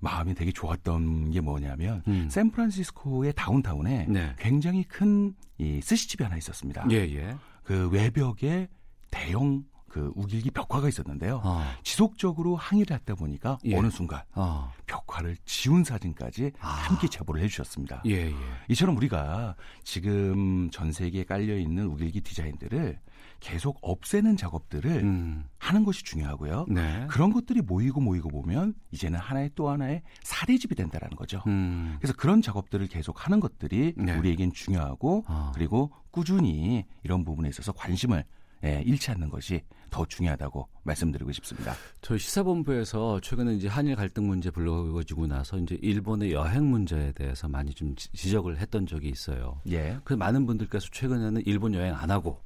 [0.00, 2.28] 마음이 되게 좋았던 게 뭐냐면 음.
[2.30, 4.34] 샌프란시스코의 다운타운에 네.
[4.38, 6.84] 굉장히 큰 이 스시집이 하나 있었습니다.
[6.90, 7.36] 예, 예.
[7.62, 8.66] 그 외벽에
[9.12, 9.62] 대형
[9.94, 11.40] 그 우길기 벽화가 있었는데요.
[11.44, 11.76] 아.
[11.84, 13.76] 지속적으로 항의를 했다 보니까 예.
[13.76, 14.72] 어느 순간 아.
[14.86, 18.02] 벽화를 지운 사진까지 함께 제보를 해주셨습니다.
[18.06, 18.34] 예, 예.
[18.70, 22.98] 이처럼 우리가 지금 전 세계에 깔려 있는 우길기 디자인들을
[23.38, 25.44] 계속 없애는 작업들을 음.
[25.58, 26.66] 하는 것이 중요하고요.
[26.70, 27.06] 네.
[27.08, 31.40] 그런 것들이 모이고 모이고 보면 이제는 하나의 또 하나의 사례집이 된다라는 거죠.
[31.46, 31.98] 음.
[32.00, 34.16] 그래서 그런 작업들을 계속 하는 것들이 네.
[34.16, 35.52] 우리에겐 중요하고 아.
[35.54, 38.24] 그리고 꾸준히 이런 부분에 있어서 관심을
[38.64, 39.62] 예, 잃지 않는 것이
[39.94, 41.72] 더 중요하다고 말씀드리고 싶습니다.
[42.00, 47.72] 저희 시사본부에서 최근에 이제 한일 갈등 문제 불거지고 나서 이제 일본의 여행 문제에 대해서 많이
[47.72, 49.60] 좀 지- 지적을 했던 적이 있어요.
[49.70, 49.96] 예.
[50.02, 52.42] 그 많은 분들께서 최근에는 일본 여행 안 하고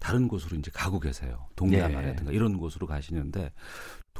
[0.00, 1.46] 다른 곳으로 이제 가고 계세요.
[1.54, 3.52] 동남아라든가 이런 곳으로 가시는데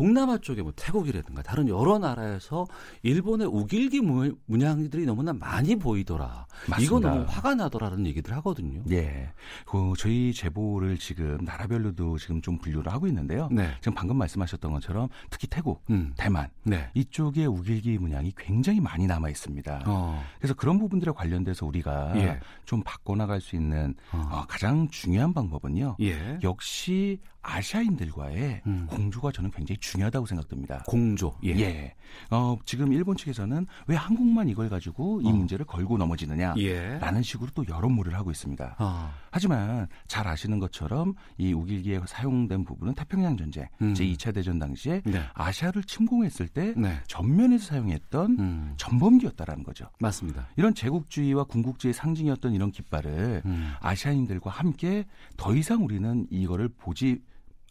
[0.02, 2.68] 동남아 쪽에 뭐 태국이라든가 다른 여러 나라에서
[3.02, 6.46] 일본의 우길기 무- 문양들이 너무나 많이 보이더라.
[6.66, 7.10] 이거 맞습니다.
[7.10, 8.80] 너무 화가 나더라는 얘기들 하거든요.
[8.92, 9.32] 예.
[9.66, 13.48] 그 저희 제보를 지금 나라별로도 지금 좀 분류를 하고 있는데요.
[13.50, 13.72] 네.
[13.80, 16.12] 지금 방금 말씀하셨던 것처럼 특히 태국, 음.
[16.16, 16.88] 대만 네.
[16.94, 19.82] 이쪽에 우길기 문양이 굉장히 많이 남아 있습니다.
[19.88, 20.22] 어.
[20.38, 22.38] 그래서 그런 부분들에 관련돼서 우리가 예.
[22.64, 24.28] 좀 바꿔나갈 수 있는 어.
[24.30, 25.96] 어, 가장 중요한 방법은요.
[26.02, 26.38] 예.
[26.44, 27.18] 역시
[27.48, 28.86] 아시아인들과의 음.
[28.88, 30.82] 공조가 저는 굉장히 중요하다고 생각됩니다.
[30.86, 31.34] 공조.
[31.44, 31.58] 예.
[31.58, 31.94] 예.
[32.30, 35.30] 어, 지금 일본 측에서는 왜 한국만 이걸 가지고 이 어.
[35.30, 36.54] 문제를 걸고 넘어지느냐.
[36.58, 36.98] 예.
[36.98, 38.76] 라는 식으로 또 여론몰이를 하고 있습니다.
[38.78, 39.14] 아.
[39.30, 43.94] 하지만 잘 아시는 것처럼 이 우길기에 사용된 부분은 태평양 전쟁 음.
[43.94, 45.22] 제2차 대전 당시에 네.
[45.34, 46.98] 아시아를 침공했을 때 네.
[47.06, 48.74] 전면에서 사용했던 음.
[48.76, 49.88] 전범기였다라는 거죠.
[50.00, 50.48] 맞습니다.
[50.56, 53.72] 이런 제국주의와 군국주의 상징이었던 이런 깃발을 음.
[53.80, 57.22] 아시아인들과 함께 더 이상 우리는 이거를 보지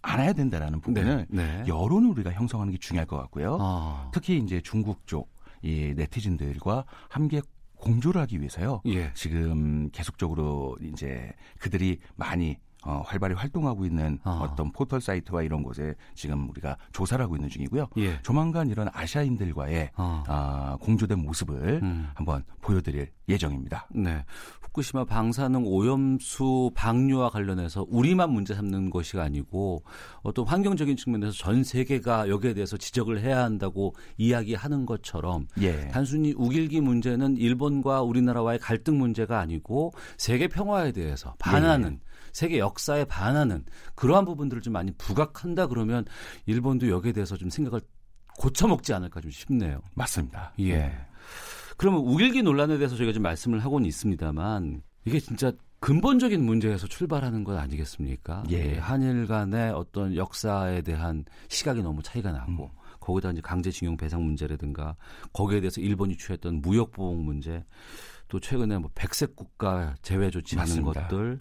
[0.08, 1.44] 않아야 된다라는 부분을 네.
[1.44, 1.64] 네.
[1.68, 3.58] 여론을 우리가 형성하는 게 중요할 것 같고요.
[3.60, 4.12] 아.
[4.14, 7.42] 특히 이제 중국 쪽 이 네티즌들과 함께
[7.76, 8.82] 공조를 하기 위해서요.
[8.88, 9.12] 예.
[9.14, 14.40] 지금 계속적으로 이제 그들이 많이 어, 활발히 활동하고 있는 아.
[14.42, 17.88] 어떤 포털 사이트와 이런 곳에 지금 우리가 조사를 하고 있는 중이고요.
[17.98, 18.22] 예.
[18.22, 20.24] 조만간 이런 아시아인들과의 아.
[20.26, 22.08] 아, 공조된 모습을 음.
[22.16, 23.90] 한번 보여드릴 예정입니다.
[23.94, 24.24] 네.
[24.62, 29.84] 후쿠시마 방사능 오염수 방류와 관련해서 우리만 문제 삼는 것이 아니고
[30.22, 35.90] 어떤 환경적인 측면에서 전 세계가 여기에 대해서 지적을 해야 한다고 이야기하는 것처럼 예.
[35.90, 42.00] 단순히 우길기 문제는 일본과 우리나라와의 갈등 문제가 아니고 세계 평화에 대해서 반하는
[42.38, 43.66] 세계 역사에 반하는
[43.96, 46.06] 그러한 부분들을 좀 많이 부각한다 그러면
[46.46, 47.82] 일본도 여기에 대해서 좀 생각을
[48.38, 49.82] 고쳐먹지 않을까 좀 싶네요.
[49.96, 50.54] 맞습니다.
[50.60, 50.96] 예.
[51.78, 57.58] 그러면 우길기 논란에 대해서 저희가 좀 말씀을 하고는 있습니다만 이게 진짜 근본적인 문제에서 출발하는 것
[57.58, 58.44] 아니겠습니까?
[58.52, 58.78] 예.
[58.78, 62.70] 한일 간의 어떤 역사에 대한 시각이 너무 차이가 나고 음.
[63.00, 64.96] 거기다 이제 강제징용 배상 문제라든가
[65.34, 67.66] 거기에 대해서 일본이 취했던 무역 보복 문제
[68.28, 70.84] 또 최근에 뭐 백색 국가 제외 조치하는.
[70.84, 71.40] 것들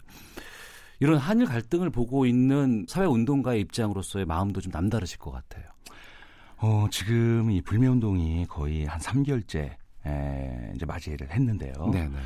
[0.99, 5.65] 이런 한일 갈등을 보고 있는 사회 운동가의 입장으로서의 마음도 좀 남다르실 것 같아요.
[6.59, 9.77] 어, 지금 이 불매 운동이 거의 한 3개월째
[10.07, 11.73] 에, 이제 맞이를 했는데요.
[11.93, 12.17] 네, 네.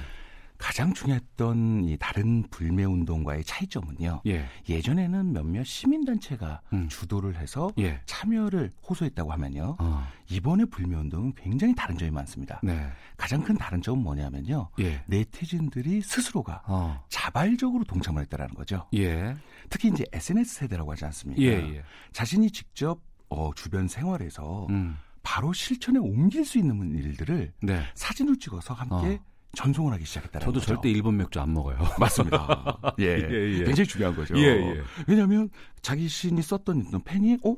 [0.61, 4.21] 가장 중요했던 이 다른 불매 운동과의 차이점은요.
[4.27, 4.47] 예.
[4.69, 6.87] 예전에는 몇몇 시민 단체가 음.
[6.89, 8.01] 주도를 해서 예.
[8.05, 9.77] 참여를 호소했다고 하면요.
[9.79, 10.07] 어.
[10.29, 12.61] 이번에 불매 운동은 굉장히 다른 점이 많습니다.
[12.63, 12.89] 네.
[13.17, 14.69] 가장 큰 다른 점은 뭐냐면요.
[14.81, 15.03] 예.
[15.07, 17.03] 네티즌들이 스스로가 어.
[17.09, 18.87] 자발적으로 동참을 했다라는 거죠.
[18.95, 19.35] 예.
[19.71, 21.41] 특히 이제 SNS 세대라고 하지 않습니까?
[21.41, 21.83] 예, 예.
[22.13, 23.01] 자신이 직접
[23.31, 24.99] 어, 주변 생활에서 음.
[25.23, 27.83] 바로 실천에 옮길 수 있는 일들을 네.
[27.95, 29.30] 사진을 찍어서 함께 어.
[29.57, 30.67] 전송을 하기 시작했다는 저도 거죠.
[30.67, 31.79] 절대 일본 맥주 안 먹어요.
[31.99, 32.79] 맞습니다.
[33.01, 33.05] 예.
[33.05, 33.65] 예, 예.
[33.65, 34.37] 굉장히 중요한 거죠.
[34.37, 34.83] 예, 예.
[35.07, 35.51] 왜냐하면
[35.83, 37.57] 자기 신이 썼던 펜이 어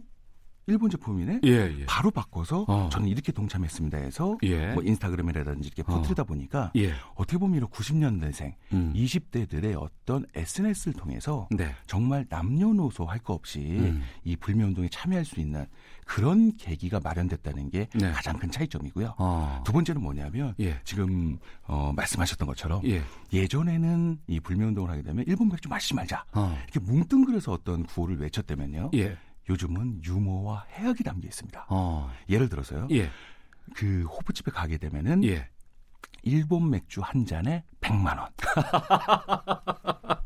[0.67, 1.41] 일본 제품이네.
[1.45, 1.51] 예,
[1.81, 1.87] 예.
[1.87, 2.89] 바로 바꿔서 어.
[2.93, 4.73] 저는 이렇게 동참했습니다 해서 예.
[4.75, 5.97] 뭐 인스타그램이라든지 이렇게 어.
[5.97, 6.93] 퍼뜨리다 보니까 예.
[7.15, 8.93] 어떻게 보면 이런 90년대생, 음.
[8.95, 11.75] 20대들의 어떤 SNS를 통해서 네.
[11.87, 14.03] 정말 남녀노소 할 거 없이 음.
[14.25, 15.65] 이 불매 운동에 참여할 수 있는
[16.05, 18.11] 그런 계기가 마련됐다는 게 네.
[18.11, 19.15] 가장 큰 차이점이고요.
[19.19, 19.63] 어.
[19.65, 20.81] 두 번째는 뭐냐면 예.
[20.85, 23.03] 지금 어, 말씀하셨던 것처럼 예.
[23.33, 26.57] 예전에는 이 불매 운동을 하게 되면 일본 맥주 마시지 말자 어.
[26.73, 28.91] 이렇게 뭉뚱그려서 어떤 구호를 외쳤다면요.
[29.49, 29.53] 예.
[29.53, 31.67] 요즘은 유머와 해악이 담겨 있습니다.
[31.69, 32.11] 어.
[32.29, 32.89] 예를 들어서요.
[32.91, 33.11] 예.
[33.75, 35.49] 그 호프집에 가게 되면은 예.
[36.23, 38.29] 일본 맥주 한 잔에 100만 원.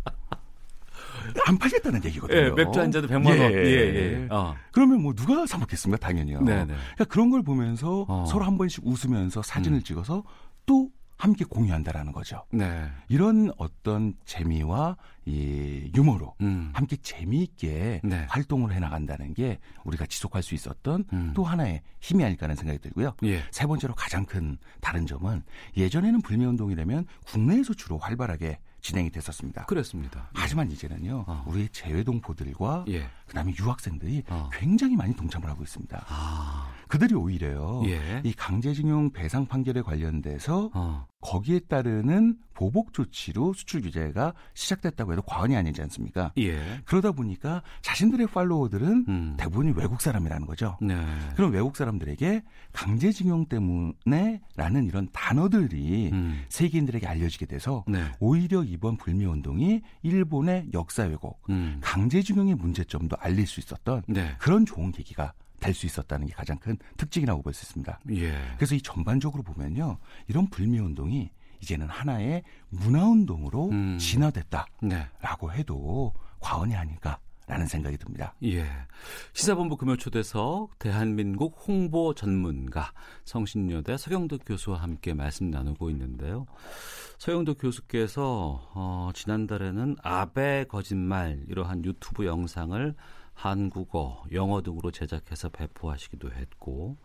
[1.46, 2.38] 안 팔겠다는 얘기거든요.
[2.38, 3.52] 예, 맥주 한 잔도 100만 원.
[3.52, 4.28] 예, 예.
[4.30, 4.54] 어.
[4.72, 5.98] 그러면 뭐 누가 사 먹겠습니까?
[6.06, 6.40] 당연히요.
[6.40, 6.66] 네네.
[6.66, 8.24] 그러니까 그런 걸 보면서 어.
[8.26, 9.82] 서로 한 번씩 웃으면서 사진을 음.
[9.82, 10.22] 찍어서
[10.66, 12.44] 또 함께 공유한다라는 거죠.
[12.50, 12.88] 네.
[13.08, 16.70] 이런 어떤 재미와 이 유머로 음.
[16.74, 18.26] 함께 재미있게 네.
[18.28, 21.32] 활동을 해 나간다는 게 우리가 지속할 수 있었던 음.
[21.34, 23.14] 또 하나의 힘이 아닐까 하는 생각이 들고요.
[23.24, 23.42] 예.
[23.50, 25.42] 세 번째로 가장 큰 다른 점은
[25.76, 29.64] 예전에는 불매 운동이라면 국내에서 주로 활발하게 진행이 됐었습니다.
[29.64, 30.30] 그렇습니다.
[30.32, 31.44] 하지만 이제는요, 어.
[31.48, 33.08] 우리 재외동포들과 예.
[33.26, 34.48] 그다음에 유학생들이 어.
[34.52, 36.04] 굉장히 많이 동참을 하고 있습니다.
[36.08, 36.72] 아.
[36.88, 38.20] 그들이 오히려요, 예.
[38.24, 41.06] 이 강제징용 배상 판결에 관련돼서 어.
[41.20, 46.32] 거기에 따르는 보복 조치로 수출 규제가 시작됐다고 해도 과언이 아니지 않습니까?
[46.38, 46.80] 예.
[46.84, 49.34] 그러다 보니까 자신들의 팔로워들은 음.
[49.36, 50.78] 대부분이 외국 사람이라는 거죠.
[50.80, 50.96] 네.
[51.34, 56.44] 그럼 외국 사람들에게 강제징용 때문에라는 이런 단어들이 음.
[56.48, 58.04] 세계인들에게 알려지게 돼서 네.
[58.20, 61.78] 오히려 이번 불매운동이 일본의 역사 왜곡, 음.
[61.82, 64.34] 강제징용의 문제점도 알릴 수 있었던 네.
[64.38, 65.32] 그런 좋은 계기가
[65.66, 68.00] 될 수 있었다는 게 가장 큰 특징이라고 볼 수 있습니다.
[68.12, 68.32] 예.
[68.56, 69.98] 그래서 이 전반적으로 보면요,
[70.28, 73.98] 이런 불매 운동이 이제는 하나의 문화 운동으로 음.
[73.98, 75.58] 진화됐다라고 네.
[75.58, 78.34] 해도 과언이 아닐까 라는 생각이 듭니다.
[78.42, 78.66] 예.
[79.32, 82.92] 시사본부 금요초대석 대한민국 홍보 전문가
[83.24, 86.46] 성신여대 서경덕 교수와 함께 말씀 나누고 있는데요.
[87.18, 92.94] 서경덕 교수께서 어, 지난달에는 아베 거짓말 이러한 유튜브 영상을
[93.36, 96.96] 한국어, 영어 등으로 제작해서 배포하시기도 했고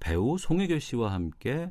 [0.00, 1.70] 배우 송혜교 씨와 함께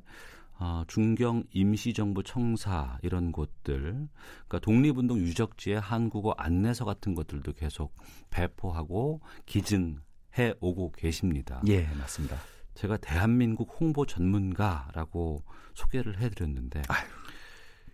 [0.59, 7.95] 어, 중경 임시정부 청사 이런 곳들, 그러니까 독립운동 유적지의 한국어 안내서 같은 것들도 계속
[8.29, 11.61] 배포하고 기증해 오고 계십니다.
[11.67, 12.37] 예, 맞습니다.
[12.75, 15.43] 제가 대한민국 홍보 전문가라고
[15.73, 17.07] 소개를 해드렸는데 아유.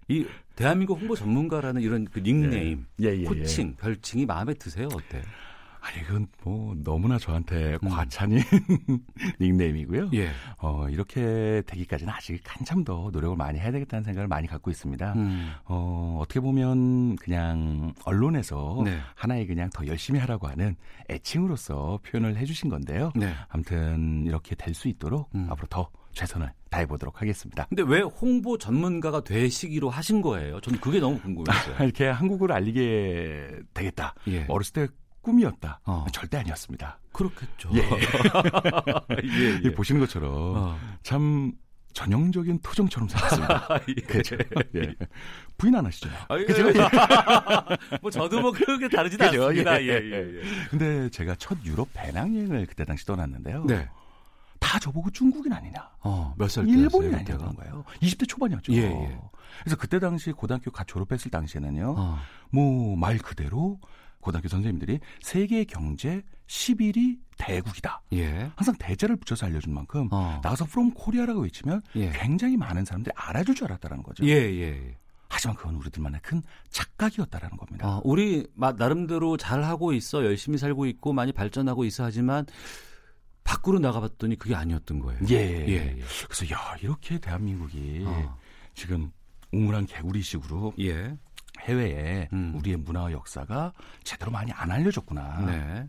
[0.09, 3.05] 이 대한민국 홍보 전문가라는 이런 그 닉네임, 예.
[3.05, 3.23] 예, 예, 예.
[3.23, 4.87] 코칭, 별칭이 마음에 드세요?
[4.87, 5.23] 어때요?
[5.81, 7.89] 아니, 이건 뭐 너무나 저한테 음.
[7.89, 8.41] 과찬인
[9.39, 10.09] 닉네임이고요.
[10.13, 10.29] 예.
[10.59, 15.13] 어, 이렇게 되기까지는 아직 한참 더 노력을 많이 해야 되겠다는 생각을 많이 갖고 있습니다.
[15.13, 15.51] 음.
[15.65, 18.99] 어, 어떻게 보면 그냥 언론에서 네.
[19.15, 20.75] 하나의 그냥 더 열심히 하라고 하는
[21.09, 23.11] 애칭으로서 표현을 해주신 건데요.
[23.15, 23.33] 네.
[23.49, 25.47] 아무튼 이렇게 될 수 있도록 음.
[25.49, 27.65] 앞으로 더 최선을 다해 보도록 하겠습니다.
[27.65, 30.61] 근데 왜 홍보 전문가가 되시기로 하신 거예요?
[30.61, 31.75] 저는 그게 너무 궁금했어요.
[31.83, 34.13] 이렇게 한국어를 알리게 되겠다.
[34.29, 34.45] 예.
[34.47, 34.87] 어렸을 때
[35.21, 35.81] 꿈이었다.
[35.85, 36.05] 어.
[36.11, 36.99] 절대 아니었습니다.
[37.13, 37.69] 그렇겠죠.
[37.73, 37.79] 예.
[39.23, 39.71] 예, 예.
[39.73, 40.79] 보시는 것처럼 어.
[41.03, 41.51] 참
[41.93, 43.67] 전형적인 토종처럼 살았습니다.
[43.89, 43.93] 예.
[44.01, 44.37] 그죠?
[44.75, 44.93] 예.
[45.57, 46.09] 부인 안 하시죠?
[46.29, 46.45] 아, 예.
[46.45, 46.63] 그죠?
[48.01, 49.81] 뭐 저도 뭐 그렇게 다르진 않습니다.
[49.81, 50.41] 예, 예, 예.
[50.69, 53.65] 근데 제가 첫 유럽 배낭여행을 그때 당시 떠났는데요.
[53.65, 53.87] 네.
[54.59, 55.89] 다 저보고 중국인 아니냐.
[56.01, 57.83] 어, 몇 살 일본인 아니냐 그런 거예요.
[58.01, 58.71] 20대 초반이었죠.
[58.73, 59.19] 예, 예.
[59.63, 61.95] 그래서 그때 당시 고등학교 갓 졸업했을 당시에는요.
[61.97, 62.19] 어.
[62.51, 63.79] 뭐말 그대로
[64.21, 68.01] 고등학교 선생님들이 세계 경제 11위 대국이다.
[68.13, 68.51] 예.
[68.55, 70.39] 항상 대자를 붙여서 알려준 만큼 어.
[70.43, 72.11] 나가서 from Korea라고 외치면 예.
[72.11, 74.25] 굉장히 많은 사람들이 알아줄 줄 알았다는 거죠.
[74.25, 74.97] 예, 예.
[75.29, 77.87] 하지만 그건 우리들만의 큰 착각이었다라는 겁니다.
[77.87, 82.45] 아, 우리 나름대로 잘 하고 있어, 열심히 살고 있고 많이 발전하고 있어 하지만
[83.43, 85.19] 밖으로 나가봤더니 그게 아니었던 거예요.
[85.29, 85.35] 예.
[85.35, 85.67] 예.
[85.69, 85.97] 예.
[86.27, 88.37] 그래서 야 이렇게 대한민국이 어.
[88.73, 89.11] 지금
[89.51, 91.17] 우물한 개구리식으로 예.
[91.69, 92.53] 해외에 음.
[92.55, 95.45] 우리의 문화와 역사가 제대로 많이 안 알려졌구나.
[95.45, 95.85] 네.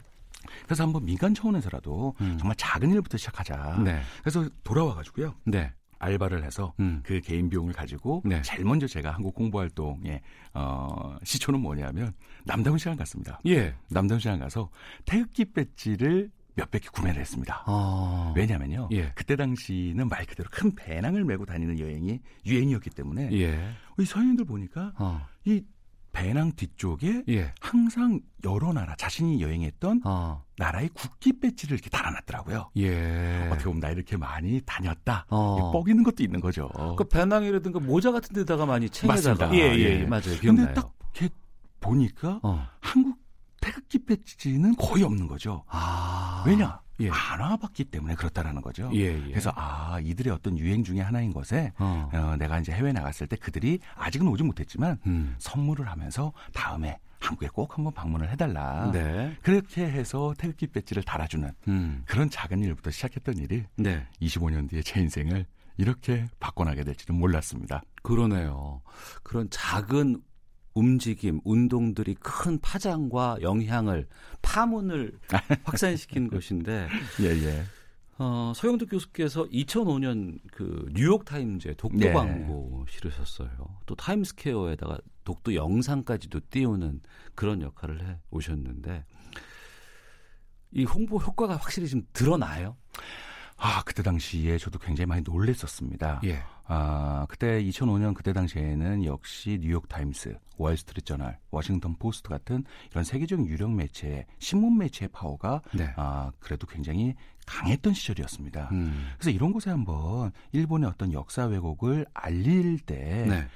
[0.64, 2.36] 그래서 한번 민간 차원에서라도 음.
[2.38, 3.80] 정말 작은 일부터 시작하자.
[3.84, 4.00] 네.
[4.20, 5.34] 그래서 돌아와 가지고요.
[5.44, 5.72] 네.
[5.98, 7.00] 알바를 해서 음.
[7.04, 8.40] 그 개인 비용을 가지고 네.
[8.40, 10.22] 제일 먼저 제가 한국 공부 활동에
[10.54, 12.14] 어 시초는 뭐냐면
[12.44, 13.38] 남다운 시장 갔습니다.
[13.46, 13.74] 예.
[13.90, 14.70] 남다운 시장 가서
[15.04, 16.30] 태극기 배지를
[16.61, 17.64] 몇백 개 구매를 했습니다.
[17.66, 18.32] 아.
[18.36, 18.88] 왜냐면요.
[18.92, 19.12] 예.
[19.14, 23.72] 그때 당시는 말 그대로 큰 배낭을 메고 다니는 여행이 유행이었기 때문에 예.
[23.98, 25.26] 이 서양인들 보니까 어.
[25.44, 25.62] 이
[26.12, 27.54] 배낭 뒤쪽에 예.
[27.61, 30.44] 항상 여러 나라 자신이 여행했던 어.
[30.58, 32.70] 나라의 국기 배지를 이렇게 달아놨더라고요.
[32.76, 33.48] 예.
[33.50, 35.26] 어떻게 보면 나 이렇게 많이 다녔다.
[35.28, 35.70] 어.
[35.72, 36.68] 뻐기는 것도 있는 거죠.
[36.98, 40.38] 그 배낭이라든가 모자 같은 데다가 많이 챙겨다가 예, 예, 예, 맞아요.
[40.40, 40.66] 기억나요.
[40.66, 40.92] 근데 딱
[41.80, 42.66] 보니까 어.
[42.80, 43.19] 한국
[43.61, 45.64] 태극기 배지는 거의 없는 거죠.
[45.68, 46.42] 아.
[46.46, 46.80] 왜냐?
[47.00, 47.08] 예.
[47.11, 48.90] 안 와봤기 때문에 그렇다라는 거죠.
[48.94, 49.28] 예, 예.
[49.28, 52.11] 그래서 아 이들의 어떤 유행 중에 하나인 것에 어.
[52.12, 55.34] 어, 내가 이제 해외 나갔을 때 그들이 아직은 오지 못했지만 음.
[55.38, 58.90] 선물을 하면서 다음에 한국에 꼭 한번 방문을 해달라.
[58.92, 59.36] 네.
[59.42, 62.02] 그렇게 해서 태극기 배지를 달아주는 음.
[62.06, 64.06] 그런 작은 일부터 시작했던 일이 네.
[64.20, 65.46] 25년 뒤에 제 인생을
[65.76, 67.82] 이렇게 바꿔나게 될지는 몰랐습니다.
[68.02, 68.82] 그러네요.
[69.22, 70.22] 그런 작은
[70.74, 74.06] 움직임, 운동들이 큰 파장과 영향을
[74.42, 75.18] 파문을
[75.64, 76.88] 확산시킨 것인데.
[77.20, 77.64] 예, 예.
[78.18, 82.12] 어, 서경덕 교수께서 2005년 그 뉴욕 타임즈에 독도 네.
[82.12, 83.48] 광고 실으셨어요.
[83.86, 87.00] 또 타임스퀘어에다가 독도 영상까지도 띄우는
[87.34, 89.06] 그런 역할을 해 오셨는데
[90.72, 92.76] 이 홍보 효과가 확실히 좀 드러나요?
[93.62, 96.22] 아, 그때 당시에 저도 굉장히 많이 놀랬었습니다.
[96.24, 96.42] 예.
[96.64, 103.46] 아, 그때 2005년 그때 당시에는 역시 뉴욕 타임스, 월스트리트 저널, 워싱턴 포스트 같은 이런 세계적인
[103.46, 105.92] 유력 매체, 신문 매체의 파워가 네.
[105.96, 108.70] 아, 그래도 굉장히 강했던 시절이었습니다.
[108.72, 109.11] 음.
[109.18, 113.46] 그래서 이런 곳에 한번 일본의 어떤 역사 왜곡을 알릴 때 네.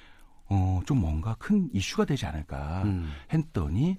[0.46, 3.11] 어, 좀 뭔가 큰 이슈가 되지 않을까 음.
[3.32, 3.96] 했더니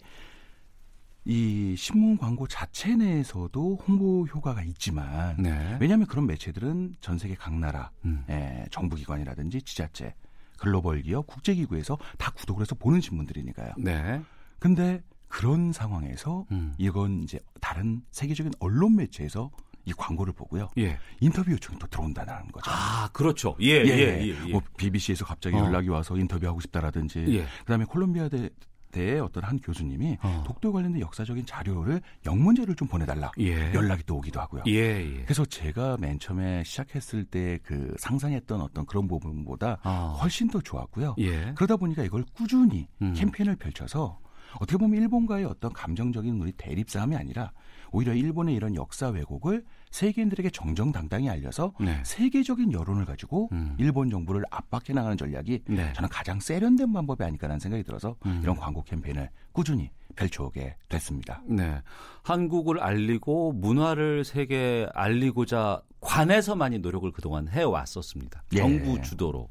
[1.25, 5.77] 이 신문 광고 자체 내에서도 홍보 효과가 있지만 네.
[5.79, 8.23] 왜냐하면 그런 매체들은 전 세계 각 나라 음.
[8.29, 10.13] 예, 정부기관이라든지 지자체
[10.59, 13.73] 글로벌 기업 국제기구에서 다 구독을 해서 보는 신문들이니까요.
[13.77, 14.21] 네.
[14.59, 16.75] 근데 그런 상황에서 음.
[16.77, 19.49] 이건 이제 다른 세계적인 언론 매체에서
[19.85, 20.69] 이 광고를 보고요.
[20.77, 20.97] 예.
[21.19, 22.71] 인터뷰 요청이 또 들어온다는 거죠.
[22.71, 23.55] 아, 그렇죠.
[23.61, 24.21] 예, 예, 예.
[24.21, 24.51] 예, 예.
[24.51, 25.59] 뭐 BBC에서 갑자기 어.
[25.59, 27.45] 연락이 와서 인터뷰하고 싶다라든지, 예.
[27.59, 28.49] 그다음에 콜롬비아 대
[28.95, 30.43] 때에 어떤 한 교수님이 어.
[30.47, 33.73] 독도 관련된 역사적인 자료를 영문제를 좀 보내달라 예.
[33.73, 34.63] 연락이 또 오기도 하고요.
[34.67, 35.23] 예, 예.
[35.23, 40.17] 그래서 제가 맨 처음에 시작했을 때 그 상상했던 어떤 그런 부분보다 어.
[40.21, 41.15] 훨씬 더 좋았고요.
[41.19, 41.53] 예.
[41.55, 43.13] 그러다 보니까 이걸 꾸준히 음.
[43.13, 44.19] 캠페인을 펼쳐서
[44.59, 47.51] 어떻게 보면 일본과의 어떤 감정적인 우리 대립 싸움이 아니라
[47.95, 52.01] 오히려 일본의 이런 역사 왜곡을 세계인들에게 정정당당히 알려서 네.
[52.03, 53.75] 세계적인 여론을 가지고 음.
[53.79, 55.93] 일본 정부를 압박해 나가는 전략이 네.
[55.93, 58.41] 저는 가장 세련된 방법이 아닐까라는 생각이 들어서 음.
[58.43, 61.41] 이런 광고 캠페인을 꾸준히 펼쳐오게 됐습니다.
[61.47, 61.81] 네.
[62.23, 68.43] 한국을 알리고 문화를 세계에 알리고자 관에서 많이 노력을 그동안 해왔었습니다.
[68.53, 68.57] 예.
[68.57, 69.49] 정부 주도로.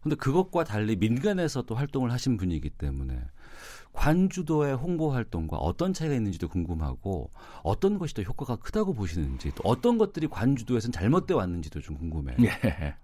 [0.00, 3.20] 근데 그것과 달리 민간에서 도 활동을 하신 분이기 때문에
[3.92, 7.30] 관주도의 홍보 활동과 어떤 차이가 있는지도 궁금하고
[7.62, 12.36] 어떤 것이 더 효과가 크다고 보시는지 또 어떤 것들이 관주도에서는 잘못돼 왔는지도 좀 궁금해요.
[12.42, 12.94] 예.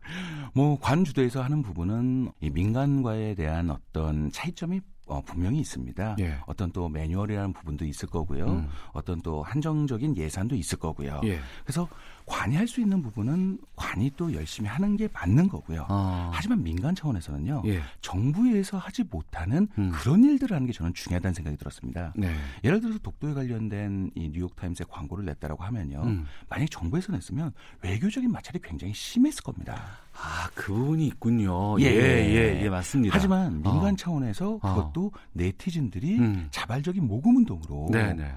[0.54, 6.16] 뭐 관주도에서 하는 부분은 이 민간과에 대한 어떤 차이점이 어, 분명히 있습니다.
[6.20, 6.38] 예.
[6.46, 8.46] 어떤 또 매뉴얼이라는 부분도 있을 거고요.
[8.46, 8.68] 음.
[8.92, 11.20] 어떤 또 한정적인 예산도 있을 거고요.
[11.24, 11.38] 예.
[11.64, 11.88] 그래서
[12.28, 15.86] 관이 할 수 있는 부분은 관이 또 열심히 하는 게 맞는 거고요.
[15.88, 16.30] 아.
[16.32, 17.62] 하지만 민간 차원에서는요.
[17.64, 17.80] 예.
[18.02, 19.90] 정부에서 하지 못하는 음.
[19.90, 22.12] 그런 일들을 하는 게 저는 중요하다는 생각이 들었습니다.
[22.14, 22.34] 네.
[22.62, 26.02] 예를 들어서 독도에 관련된 이 뉴욕타임스의 광고를 냈다라고 하면요.
[26.04, 26.26] 음.
[26.50, 29.80] 만약 정부에서 냈으면 외교적인 마찰이 굉장히 심했을 겁니다.
[30.12, 31.80] 아, 그 부분이 있군요.
[31.80, 33.16] 예, 예, 예, 예 맞습니다.
[33.16, 33.96] 하지만 민간 어.
[33.96, 34.74] 차원에서 어.
[34.74, 35.18] 그것도 어.
[35.32, 36.48] 네티즌들이 음.
[36.50, 38.34] 자발적인 모금 운동으로 네네.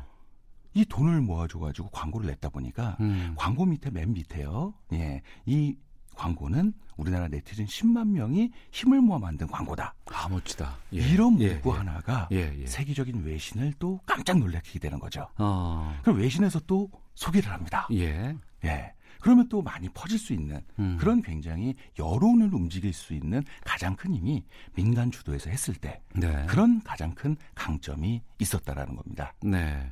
[0.74, 0.82] 네.
[0.82, 3.34] 이 돈을 모아줘가지고 광고를 냈다 보니까 음.
[3.36, 4.74] 광고 밑에 맨 밑에요.
[4.94, 5.76] 예, 이
[6.16, 9.94] 광고는 우리나라 네티즌 10만 명이 힘을 모아 만든 광고다.
[10.14, 10.78] 아 멋지다.
[10.94, 10.98] 예.
[10.98, 11.78] 이런 문구 예, 예.
[11.78, 15.28] 하나가 예, 예, 세계적인 외신을 또 깜짝 놀라게 되는 거죠.
[15.38, 15.98] 어.
[16.04, 17.88] 그럼 외신에서 또 소개를 합니다.
[17.92, 18.36] 예.
[18.66, 18.94] 예.
[19.22, 20.98] 그러면 또 많이 퍼질 수 있는 음.
[21.00, 24.44] 그런 굉장히 여론을 움직일 수 있는 가장 큰 힘이
[24.74, 26.46] 민간 주도에서 했을 때 네.
[26.48, 29.34] 그런 가장 큰 강점이 있었다라는 겁니다.
[29.44, 29.92] 네.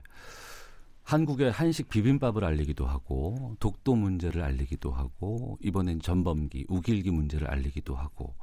[1.09, 8.35] 한국의 한식 비빔밥을 알리기도 하고 독도 문제를 알리기도 하고 이번엔 전범기, 우길기 문제를 알리기도 하고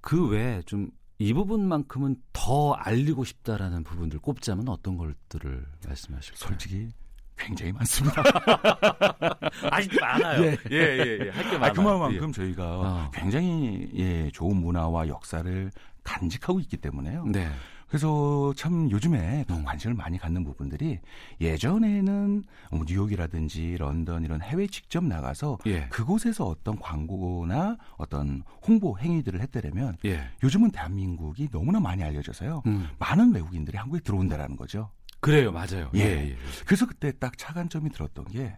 [0.00, 0.90] 그 외에 좀
[1.22, 6.36] 이 부분만큼은 더 알리고 싶다라는 부분들 꼽자면 어떤 것들을 말씀하실까요?
[6.36, 6.88] 솔직히
[7.38, 8.22] 굉장히 많습니다.
[9.70, 10.44] 아직 많아요.
[10.44, 11.18] 예, 예, 예.
[11.26, 11.30] 예.
[11.30, 11.70] 할게 많아요.
[11.70, 12.32] 아, 그만큼 예.
[12.32, 13.10] 저희가 어.
[13.14, 15.70] 굉장히 예, 좋은 문화와 역사를
[16.02, 17.24] 간직하고 있기 때문에요.
[17.26, 17.48] 네.
[17.92, 19.64] 그래서 참 요즘에 더 음.
[19.64, 20.98] 관심을 많이 갖는 부분들이
[21.42, 25.88] 예전에는 뭐 뉴욕이라든지 런던 이런 해외 직접 나가서 예.
[25.90, 30.22] 그곳에서 어떤 광고나 어떤 홍보 행위들을 했다면 예.
[30.42, 32.62] 요즘은 대한민국이 너무나 많이 알려져서요.
[32.64, 32.88] 음.
[32.98, 34.88] 많은 외국인들이 한국에 들어온다라는 거죠.
[35.20, 35.90] 그래요, 맞아요.
[35.94, 36.00] 예.
[36.00, 36.30] 예.
[36.30, 36.36] 예.
[36.64, 38.56] 그래서 그때 딱 차관점이 들었던 게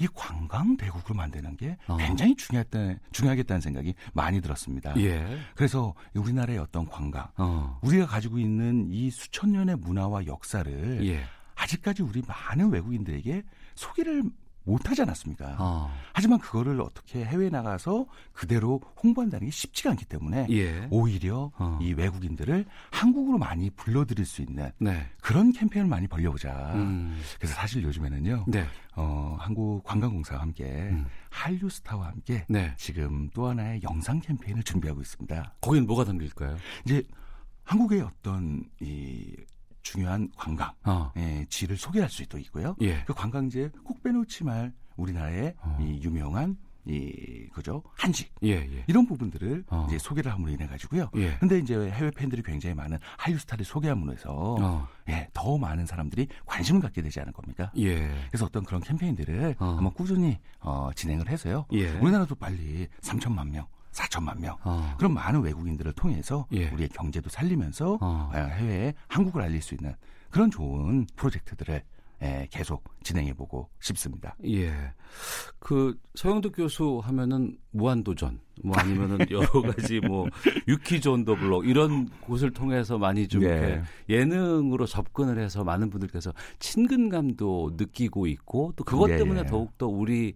[0.00, 1.96] 이 관광 대국을 만드는 게 어.
[1.98, 2.78] 굉장히 중요했다,
[3.12, 4.96] 중요하겠다는 생각이 많이 들었습니다.
[4.96, 5.38] 예.
[5.54, 7.78] 그래서 우리나라의 어떤 관광, 어.
[7.82, 11.22] 우리가 가지고 있는 이 수천 년의 문화와 역사를 예.
[11.54, 13.42] 아직까지 우리 많은 외국인들에게
[13.74, 14.22] 소개를
[14.64, 15.56] 못하지 않았습니까?
[15.58, 15.90] 어.
[16.12, 20.86] 하지만 그거를 어떻게 해외 나가서 그대로 홍보한다는 게 쉽지가 않기 때문에 예.
[20.90, 21.78] 오히려 어.
[21.80, 25.06] 이 외국인들을 한국으로 많이 불러들일 수 있는 네.
[25.22, 26.72] 그런 캠페인을 많이 벌려보자.
[26.74, 27.20] 음.
[27.38, 28.66] 그래서 사실 요즘에는요, 네.
[28.96, 31.06] 어, 한국 관광공사와 함께 음.
[31.30, 32.74] 한류스타와 함께 네.
[32.76, 35.54] 지금 또 하나의 영상 캠페인을 준비하고 있습니다.
[35.60, 36.56] 거기는 뭐가 담길까요?
[36.84, 37.02] 이제
[37.64, 39.36] 한국의 어떤 이
[39.82, 41.12] 중요한 관광, 어.
[41.16, 42.76] 예, 지를 소개할 수도 있고요.
[42.80, 43.02] 예.
[43.04, 45.78] 그 관광지에 꼭 빼놓지 말 우리나라의 어.
[45.80, 46.56] 이 유명한
[46.86, 48.84] 이 그죠 한식 예, 예.
[48.86, 49.86] 이런 부분들을 어.
[49.88, 51.10] 이제 소개를 함으로 인해 가지고요.
[51.16, 51.36] 예.
[51.38, 54.88] 근데 이제 해외 팬들이 굉장히 많은 한류 스타를 소개함으로 해서 어.
[55.08, 57.70] 예, 더 많은 사람들이 관심을 갖게 되지 않을 겁니까?
[57.76, 58.10] 예.
[58.30, 59.64] 그래서 어떤 그런 캠페인들을 어.
[59.66, 61.66] 한번 꾸준히 어, 진행을 해서요.
[61.72, 61.90] 예.
[61.98, 64.94] 우리나라도 빨리 3천만 명, 4천만 명 어.
[64.98, 66.68] 그런 많은 외국인들을 통해서 예.
[66.68, 68.30] 우리의 경제도 살리면서 어.
[68.32, 69.94] 어, 해외에 한국을 알릴 수 있는
[70.30, 71.82] 그런 좋은 프로젝트들을
[72.22, 74.36] 예, 계속 진행해 보고 싶습니다.
[74.46, 74.72] 예.
[75.58, 80.26] 그 서영덕 교수 하면은 무한도전 뭐 아니면은 여러 가지 뭐
[80.68, 83.82] 유키즈 온더 블록 이런 곳을 통해서 많이 좀 네.
[84.08, 89.46] 예능으로 접근을 해서 많은 분들께서 친근감도 느끼고 있고 또 그것 예, 때문에 예.
[89.46, 90.34] 더욱더 우리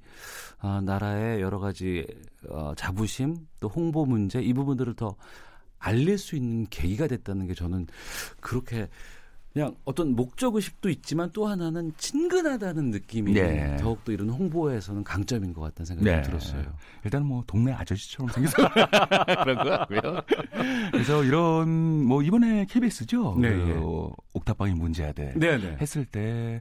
[0.61, 2.07] 아, 나라의 여러 가지
[2.49, 5.17] 어, 자부심 또 홍보 문제 이 부분들을 더
[5.79, 7.87] 알릴 수 있는 계기가 됐다는 게 저는
[8.41, 8.89] 그렇게
[9.55, 13.77] 그냥 어떤 목적 의식도 있지만 또 하나는 친근하다는 느낌이 네.
[13.77, 16.23] 더욱더 이런 홍보에서는 강점인 것 같다는 생각이 네.
[16.23, 16.75] 좀 들었어요.
[17.05, 18.57] 일단 뭐 동네 아저씨처럼 생겨서
[19.45, 20.01] 그런 거 같고요.
[20.91, 21.69] 그래서 이런
[22.05, 23.37] 뭐 이번에 KBS죠.
[23.41, 23.81] 네, 그 예.
[24.33, 25.77] 옥탑방의 문제아들 네네.
[25.81, 26.61] 했을 때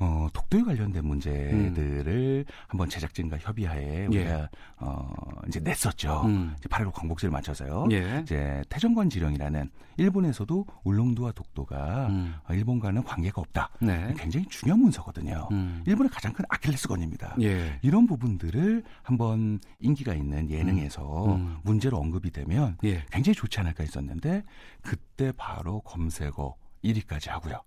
[0.00, 5.12] 어, 독도에 관련된 문제들을 한번 제작진과 협의하에 우리가 어,
[5.48, 6.22] 이제 냈었죠.
[6.26, 6.54] 음.
[6.58, 7.86] 이제 8.15 광복제를 맞춰서요.
[7.90, 8.20] 예.
[8.22, 12.34] 이제 태정관 지령이라는 일본에서도 울릉도와 독도가 음.
[12.48, 13.70] 어, 일본과는 관계가 없다.
[13.80, 14.14] 네.
[14.16, 15.48] 굉장히 중요한 문서거든요.
[15.50, 15.82] 음.
[15.86, 17.36] 일본의 가장 큰 아킬레스건입니다.
[17.42, 17.78] 예.
[17.82, 21.58] 이런 부분들을 한번 인기가 있는 예능에서 음.
[21.64, 23.04] 문제로 언급이 되면 예.
[23.10, 24.44] 굉장히 좋지 않을까 했었는데
[24.82, 26.54] 그때 바로 검색어
[26.84, 27.62] 1위까지 하고요.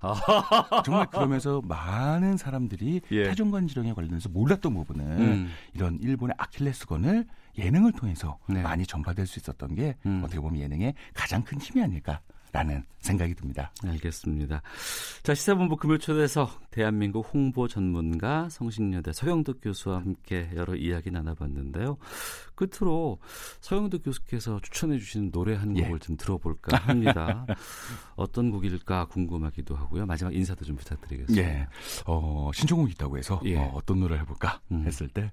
[0.85, 3.23] 정말 그러면서 많은 사람들이 예.
[3.23, 5.51] 태종관 지령에 관련해서 몰랐던 부분은 음.
[5.73, 7.25] 이런 일본의 아킬레스건을
[7.57, 8.61] 예능을 통해서 네.
[8.61, 10.21] 많이 전파될 수 있었던 게 음.
[10.23, 12.21] 어떻게 보면 예능의 가장 큰 힘이 아닐까
[12.51, 13.71] 라는 생각이 듭니다.
[13.83, 14.61] 알겠습니다.
[15.23, 21.97] 자, 시사본부 금요 초대석 대한민국 홍보 전문가 성신여대 서영덕 교수와 함께 여러 이야기 나눠봤는데요.
[22.55, 23.19] 끝으로
[23.61, 25.83] 서영덕 교수께서 추천해 주시는 노래 한 예.
[25.83, 27.45] 곡을 좀 들어볼까 합니다.
[28.15, 30.05] 어떤 곡일까 궁금하기도 하고요.
[30.05, 31.47] 마지막 인사도 좀 부탁드리겠습니다.
[31.47, 31.67] 예.
[32.05, 33.57] 어, 신청곡이 있다고 해서 예.
[33.57, 34.83] 어, 떤 노래를 해볼까 음.
[34.85, 35.31] 했을 때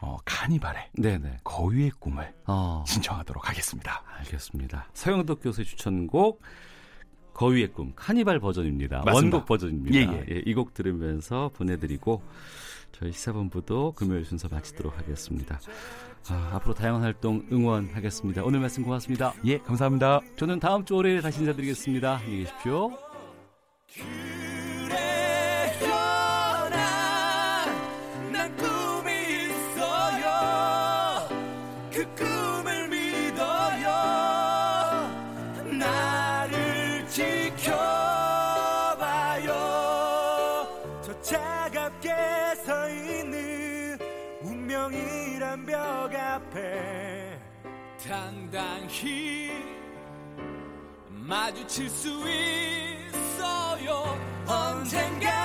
[0.00, 1.38] 어, 카니발의 네네.
[1.44, 4.02] 거위의 꿈을 어, 신청하도록 하겠습니다.
[4.18, 4.88] 알겠습니다.
[4.94, 6.40] 서영덕 교수의 추천곡
[7.34, 9.02] 거위의 꿈 카니발 버전입니다.
[9.04, 9.12] 맞습니다.
[9.14, 9.96] 원곡 버전입니다.
[9.96, 10.42] 예, 예.
[10.44, 12.22] 이 곡 들으면서 보내드리고
[12.92, 15.60] 저희 시사본부도 금요일 순서 마치도록 하겠습니다.
[16.30, 18.42] 아, 앞으로 다양한 활동 응원하겠습니다.
[18.42, 19.34] 오늘 말씀 고맙습니다.
[19.44, 20.20] 예, 감사합니다.
[20.36, 22.16] 저는 다음 주 월요일에 다시 인사드리겠습니다.
[22.16, 22.90] 안녕히 계십시오.
[51.28, 54.18] 마주칠 수 있어요.
[54.46, 55.37] 언젠가